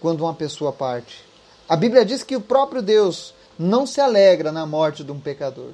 quando 0.00 0.20
uma 0.20 0.34
pessoa 0.34 0.72
parte. 0.72 1.24
A 1.68 1.76
Bíblia 1.76 2.04
diz 2.04 2.22
que 2.22 2.36
o 2.36 2.40
próprio 2.40 2.80
Deus 2.80 3.34
não 3.58 3.84
se 3.84 4.00
alegra 4.00 4.52
na 4.52 4.64
morte 4.64 5.02
de 5.02 5.10
um 5.10 5.18
pecador. 5.18 5.72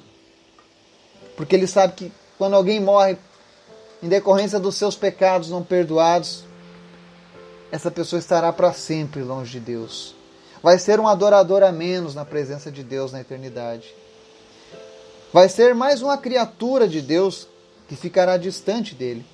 Porque 1.37 1.55
ele 1.55 1.67
sabe 1.67 1.93
que 1.93 2.11
quando 2.37 2.55
alguém 2.55 2.79
morre 2.79 3.17
em 4.01 4.07
decorrência 4.07 4.59
dos 4.59 4.75
seus 4.75 4.95
pecados 4.95 5.49
não 5.49 5.63
perdoados, 5.63 6.43
essa 7.71 7.91
pessoa 7.91 8.19
estará 8.19 8.51
para 8.51 8.73
sempre 8.73 9.21
longe 9.21 9.51
de 9.51 9.59
Deus. 9.59 10.15
Vai 10.63 10.79
ser 10.79 10.99
um 10.99 11.07
adorador 11.07 11.61
a 11.61 11.71
menos 11.71 12.15
na 12.15 12.25
presença 12.25 12.71
de 12.71 12.83
Deus 12.83 13.11
na 13.11 13.21
eternidade. 13.21 13.93
Vai 15.35 15.49
ser 15.49 15.75
mais 15.75 16.01
uma 16.01 16.17
criatura 16.17 16.87
de 16.87 17.01
Deus 17.01 17.45
que 17.89 17.95
ficará 17.97 18.37
distante 18.37 18.95
dele. 18.95 19.25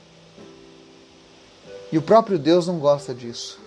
E 1.92 1.98
o 1.98 2.02
próprio 2.02 2.40
Deus 2.40 2.66
não 2.66 2.80
gosta 2.80 3.14
disso 3.14 3.62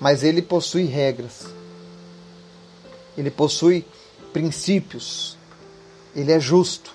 mas 0.00 0.22
ele 0.22 0.42
possui 0.42 0.84
regras. 0.84 1.46
Ele 3.16 3.30
possui 3.30 3.84
princípios. 4.32 5.36
Ele 6.14 6.32
é 6.32 6.40
justo. 6.40 6.94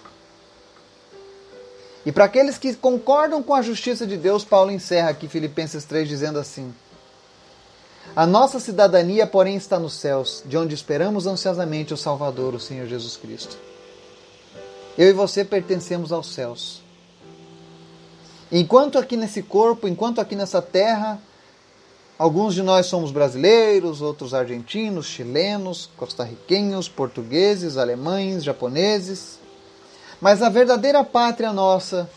E 2.06 2.12
para 2.12 2.26
aqueles 2.26 2.58
que 2.58 2.74
concordam 2.76 3.44
com 3.44 3.54
a 3.54 3.62
justiça 3.62 4.08
de 4.08 4.18
Deus, 4.18 4.44
Paulo 4.44 4.72
encerra 4.72 5.10
aqui 5.10 5.28
Filipenses 5.28 5.84
3 5.86 6.08
dizendo 6.08 6.40
assim: 6.40 6.74
A 8.16 8.26
nossa 8.26 8.60
cidadania, 8.60 9.26
porém, 9.26 9.56
está 9.56 9.80
nos 9.80 9.94
céus, 9.94 10.44
de 10.46 10.58
onde 10.58 10.76
esperamos 10.76 11.28
ansiosamente 11.28 11.94
o 11.94 11.98
Salvador, 11.98 12.54
o 12.54 12.60
Senhor 12.60 12.88
Jesus 12.88 13.16
Cristo. 13.16 13.58
Eu 14.98 15.10
e 15.10 15.14
você 15.14 15.46
pertencemos 15.46 16.12
aos 16.12 16.34
céus. 16.34 16.82
Enquanto 18.52 18.98
aqui 18.98 19.16
nesse 19.16 19.42
corpo, 19.42 19.88
enquanto 19.88 20.20
aqui 20.20 20.36
nessa 20.36 20.62
terra, 20.62 21.22
Alguns 22.22 22.54
de 22.54 22.62
nós 22.62 22.86
somos 22.86 23.10
brasileiros, 23.12 24.00
outros 24.00 24.36
argentinos, 24.36 25.08
chilenos, 25.08 25.90
costarriquenhos, 25.98 26.88
portugueses, 26.88 27.78
alemães, 27.78 28.44
japoneses. 28.44 29.40
Mas 30.22 30.44
a 30.44 30.48
verdadeira 30.48 31.04
pátria 31.04 31.52
nossa 31.52 32.08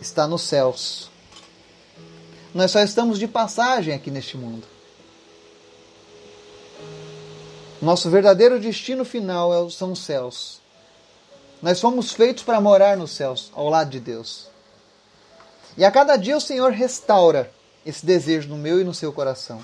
está 0.00 0.28
nos 0.28 0.42
céus. 0.42 1.09
Nós 2.54 2.70
só 2.70 2.80
estamos 2.80 3.18
de 3.18 3.28
passagem 3.28 3.94
aqui 3.94 4.10
neste 4.10 4.36
mundo. 4.36 4.66
Nosso 7.80 8.10
verdadeiro 8.10 8.58
destino 8.58 9.04
final 9.04 9.54
é 9.54 9.70
são 9.70 9.92
os 9.92 10.00
céus. 10.00 10.60
Nós 11.62 11.80
fomos 11.80 12.12
feitos 12.12 12.42
para 12.42 12.60
morar 12.60 12.96
nos 12.96 13.12
céus, 13.12 13.50
ao 13.54 13.68
lado 13.68 13.90
de 13.90 14.00
Deus. 14.00 14.48
E 15.76 15.84
a 15.84 15.90
cada 15.90 16.16
dia 16.16 16.36
o 16.36 16.40
Senhor 16.40 16.72
restaura 16.72 17.50
esse 17.86 18.04
desejo 18.04 18.48
no 18.48 18.56
meu 18.56 18.80
e 18.80 18.84
no 18.84 18.92
seu 18.92 19.12
coração. 19.12 19.62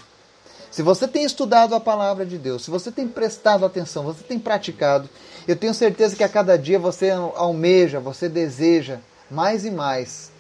Se 0.71 0.83
você 0.83 1.09
tem 1.09 1.25
estudado 1.25 1.75
a 1.75 1.81
palavra 1.81 2.25
de 2.25 2.39
Deus, 2.39 2.65
se 2.65 2.71
você 2.71 2.93
tem 2.93 3.09
prestado 3.09 3.65
atenção, 3.65 4.05
você 4.05 4.23
tem 4.23 4.39
praticado, 4.39 5.09
eu 5.49 5.57
tenho 5.57 5.75
certeza 5.75 6.15
que 6.15 6.25
a 6.25 6.29
cada 6.29 6.57
dia 6.57 6.79
você 6.79 7.11
almeja, 7.11 7.99
você 7.99 8.29
deseja 8.29 8.99
mais 9.31 9.65
e 9.65 9.71
mais 9.71 10.31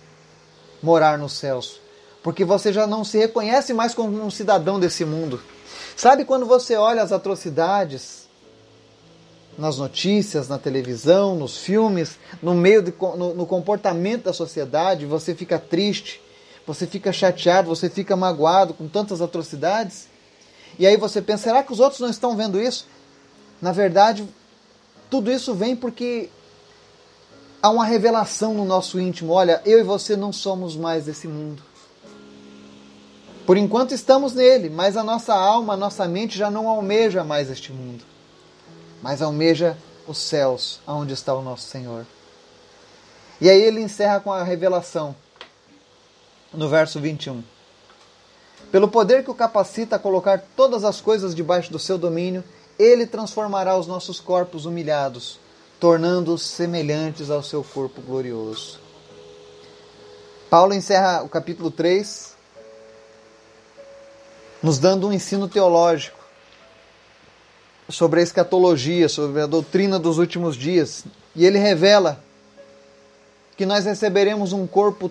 morar 0.82 1.18
nos 1.18 1.32
céus, 1.32 1.80
porque 2.26 2.44
você 2.44 2.72
já 2.72 2.88
não 2.88 3.04
se 3.04 3.16
reconhece 3.16 3.72
mais 3.72 3.94
como 3.94 4.20
um 4.20 4.32
cidadão 4.32 4.80
desse 4.80 5.04
mundo. 5.04 5.40
Sabe 5.94 6.24
quando 6.24 6.44
você 6.44 6.74
olha 6.74 7.00
as 7.00 7.12
atrocidades 7.12 8.26
nas 9.56 9.78
notícias, 9.78 10.48
na 10.48 10.58
televisão, 10.58 11.36
nos 11.36 11.58
filmes, 11.58 12.18
no 12.42 12.52
meio 12.52 12.82
de, 12.82 12.92
no, 13.16 13.32
no 13.32 13.46
comportamento 13.46 14.24
da 14.24 14.32
sociedade, 14.32 15.06
você 15.06 15.36
fica 15.36 15.56
triste, 15.56 16.20
você 16.66 16.84
fica 16.84 17.12
chateado, 17.12 17.68
você 17.68 17.88
fica 17.88 18.16
magoado 18.16 18.74
com 18.74 18.88
tantas 18.88 19.22
atrocidades. 19.22 20.08
E 20.80 20.84
aí 20.84 20.96
você 20.96 21.22
pensa, 21.22 21.44
será 21.44 21.62
que 21.62 21.72
os 21.72 21.78
outros 21.78 22.00
não 22.00 22.10
estão 22.10 22.36
vendo 22.36 22.60
isso? 22.60 22.88
Na 23.62 23.70
verdade, 23.70 24.28
tudo 25.08 25.30
isso 25.30 25.54
vem 25.54 25.76
porque 25.76 26.28
há 27.62 27.70
uma 27.70 27.84
revelação 27.84 28.52
no 28.52 28.64
nosso 28.64 28.98
íntimo. 28.98 29.32
Olha, 29.32 29.62
eu 29.64 29.78
e 29.78 29.84
você 29.84 30.16
não 30.16 30.32
somos 30.32 30.74
mais 30.74 31.04
desse 31.04 31.28
mundo. 31.28 31.62
Por 33.46 33.56
enquanto 33.56 33.94
estamos 33.94 34.32
nele, 34.32 34.68
mas 34.68 34.96
a 34.96 35.04
nossa 35.04 35.32
alma, 35.32 35.74
a 35.74 35.76
nossa 35.76 36.08
mente 36.08 36.36
já 36.36 36.50
não 36.50 36.68
almeja 36.68 37.22
mais 37.22 37.48
este 37.48 37.72
mundo, 37.72 38.02
mas 39.00 39.22
almeja 39.22 39.78
os 40.04 40.18
céus, 40.18 40.80
aonde 40.84 41.14
está 41.14 41.32
o 41.32 41.42
nosso 41.42 41.68
Senhor. 41.68 42.04
E 43.40 43.48
aí 43.48 43.62
ele 43.62 43.80
encerra 43.80 44.18
com 44.18 44.32
a 44.32 44.42
revelação, 44.42 45.14
no 46.52 46.68
verso 46.68 46.98
21. 46.98 47.40
Pelo 48.72 48.88
poder 48.88 49.22
que 49.22 49.30
o 49.30 49.34
capacita 49.34 49.94
a 49.94 49.98
colocar 49.98 50.42
todas 50.56 50.82
as 50.82 51.00
coisas 51.00 51.32
debaixo 51.32 51.70
do 51.70 51.78
seu 51.78 51.96
domínio, 51.96 52.42
ele 52.76 53.06
transformará 53.06 53.76
os 53.76 53.86
nossos 53.86 54.18
corpos 54.18 54.66
humilhados, 54.66 55.38
tornando-os 55.78 56.42
semelhantes 56.42 57.30
ao 57.30 57.44
seu 57.44 57.62
corpo 57.62 58.00
glorioso. 58.00 58.80
Paulo 60.50 60.74
encerra 60.74 61.22
o 61.22 61.28
capítulo 61.28 61.70
3 61.70 62.35
nos 64.66 64.80
dando 64.80 65.06
um 65.06 65.12
ensino 65.12 65.46
teológico 65.46 66.18
sobre 67.88 68.18
a 68.18 68.22
escatologia, 68.24 69.08
sobre 69.08 69.40
a 69.40 69.46
doutrina 69.46 69.96
dos 69.96 70.18
últimos 70.18 70.56
dias. 70.56 71.04
E 71.36 71.46
ele 71.46 71.56
revela 71.56 72.20
que 73.56 73.64
nós 73.64 73.84
receberemos 73.84 74.52
um 74.52 74.66
corpo 74.66 75.08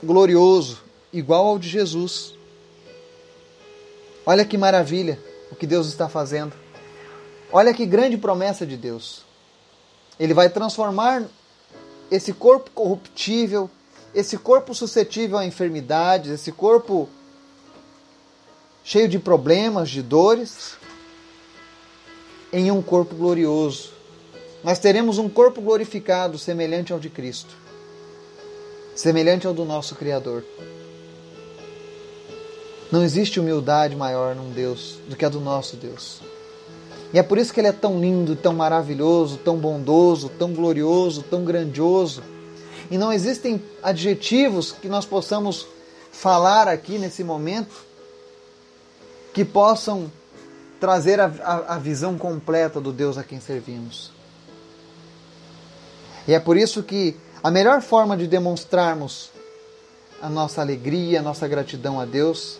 glorioso, 0.00 0.80
igual 1.12 1.44
ao 1.44 1.58
de 1.58 1.68
Jesus. 1.68 2.34
Olha 4.24 4.44
que 4.44 4.56
maravilha 4.56 5.18
o 5.50 5.56
que 5.56 5.66
Deus 5.66 5.88
está 5.88 6.08
fazendo. 6.08 6.52
Olha 7.50 7.74
que 7.74 7.84
grande 7.84 8.16
promessa 8.16 8.64
de 8.64 8.76
Deus. 8.76 9.24
Ele 10.20 10.34
vai 10.34 10.48
transformar 10.48 11.24
esse 12.12 12.32
corpo 12.32 12.70
corruptível, 12.70 13.68
esse 14.14 14.38
corpo 14.38 14.72
suscetível 14.72 15.36
a 15.36 15.44
enfermidades, 15.44 16.30
esse 16.30 16.52
corpo 16.52 17.08
cheio 18.88 19.06
de 19.06 19.18
problemas, 19.18 19.90
de 19.90 20.00
dores, 20.00 20.78
em 22.50 22.70
um 22.70 22.80
corpo 22.80 23.14
glorioso. 23.14 23.90
Nós 24.64 24.78
teremos 24.78 25.18
um 25.18 25.28
corpo 25.28 25.60
glorificado, 25.60 26.38
semelhante 26.38 26.90
ao 26.90 26.98
de 26.98 27.10
Cristo, 27.10 27.54
semelhante 28.94 29.46
ao 29.46 29.52
do 29.52 29.66
nosso 29.66 29.94
Criador. 29.94 30.42
Não 32.90 33.04
existe 33.04 33.38
humildade 33.38 33.94
maior 33.94 34.34
num 34.34 34.50
Deus 34.52 34.98
do 35.06 35.16
que 35.16 35.24
a 35.26 35.28
do 35.28 35.38
nosso 35.38 35.76
Deus. 35.76 36.22
E 37.12 37.18
é 37.18 37.22
por 37.22 37.36
isso 37.36 37.52
que 37.52 37.60
ele 37.60 37.68
é 37.68 37.72
tão 37.72 38.00
lindo, 38.00 38.36
tão 38.36 38.54
maravilhoso, 38.54 39.36
tão 39.36 39.58
bondoso, 39.58 40.30
tão 40.38 40.54
glorioso, 40.54 41.22
tão 41.24 41.44
grandioso. 41.44 42.22
E 42.90 42.96
não 42.96 43.12
existem 43.12 43.62
adjetivos 43.82 44.72
que 44.72 44.88
nós 44.88 45.04
possamos 45.04 45.66
falar 46.10 46.66
aqui 46.68 46.96
nesse 46.96 47.22
momento 47.22 47.87
que 49.38 49.44
possam 49.44 50.10
trazer 50.80 51.20
a, 51.20 51.26
a, 51.26 51.74
a 51.76 51.78
visão 51.78 52.18
completa 52.18 52.80
do 52.80 52.92
Deus 52.92 53.16
a 53.16 53.22
quem 53.22 53.38
servimos. 53.38 54.10
E 56.26 56.34
é 56.34 56.40
por 56.40 56.56
isso 56.56 56.82
que 56.82 57.16
a 57.40 57.48
melhor 57.48 57.80
forma 57.80 58.16
de 58.16 58.26
demonstrarmos 58.26 59.30
a 60.20 60.28
nossa 60.28 60.60
alegria, 60.60 61.20
a 61.20 61.22
nossa 61.22 61.46
gratidão 61.46 62.00
a 62.00 62.04
Deus 62.04 62.58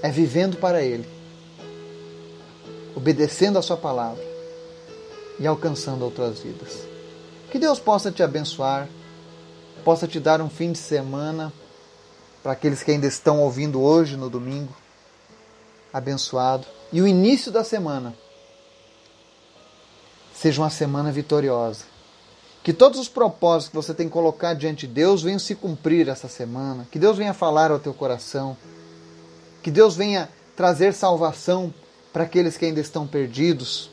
é 0.00 0.08
vivendo 0.08 0.58
para 0.58 0.80
Ele, 0.80 1.08
obedecendo 2.94 3.58
a 3.58 3.62
Sua 3.62 3.76
palavra 3.76 4.22
e 5.40 5.44
alcançando 5.44 6.04
outras 6.04 6.38
vidas. 6.38 6.86
Que 7.50 7.58
Deus 7.58 7.80
possa 7.80 8.12
te 8.12 8.22
abençoar, 8.22 8.88
possa 9.84 10.06
te 10.06 10.20
dar 10.20 10.40
um 10.40 10.48
fim 10.48 10.70
de 10.70 10.78
semana 10.78 11.52
para 12.44 12.52
aqueles 12.52 12.84
que 12.84 12.92
ainda 12.92 13.08
estão 13.08 13.40
ouvindo 13.40 13.82
hoje 13.82 14.16
no 14.16 14.30
domingo 14.30 14.72
abençoado 15.96 16.66
e 16.92 17.00
o 17.00 17.06
início 17.06 17.50
da 17.50 17.64
semana 17.64 18.14
seja 20.34 20.60
uma 20.60 20.68
semana 20.68 21.10
vitoriosa. 21.10 21.84
Que 22.62 22.72
todos 22.72 23.00
os 23.00 23.08
propósitos 23.08 23.70
que 23.70 23.76
você 23.76 23.94
tem 23.94 24.08
colocado 24.08 24.58
diante 24.58 24.86
de 24.86 24.92
Deus 24.92 25.22
venham 25.22 25.38
se 25.38 25.54
cumprir 25.54 26.08
essa 26.08 26.28
semana. 26.28 26.86
Que 26.90 26.98
Deus 26.98 27.16
venha 27.16 27.32
falar 27.32 27.70
ao 27.70 27.78
teu 27.78 27.94
coração. 27.94 28.56
Que 29.62 29.70
Deus 29.70 29.96
venha 29.96 30.28
trazer 30.54 30.92
salvação 30.92 31.72
para 32.12 32.24
aqueles 32.24 32.56
que 32.56 32.66
ainda 32.66 32.80
estão 32.80 33.06
perdidos. 33.06 33.88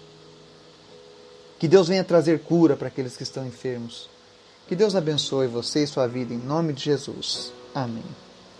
Que 1.59 1.67
Deus 1.67 1.87
venha 1.87 2.03
trazer 2.03 2.39
cura 2.39 2.75
para 2.75 2.87
aqueles 2.87 3.15
que 3.15 3.23
estão 3.23 3.45
enfermos. 3.45 4.09
Que 4.67 4.75
Deus 4.75 4.95
abençoe 4.95 5.47
você 5.47 5.83
e 5.83 5.87
sua 5.87 6.07
vida 6.07 6.33
em 6.33 6.37
nome 6.37 6.73
de 6.73 6.83
Jesus. 6.83 7.53
Amém. 7.75 8.03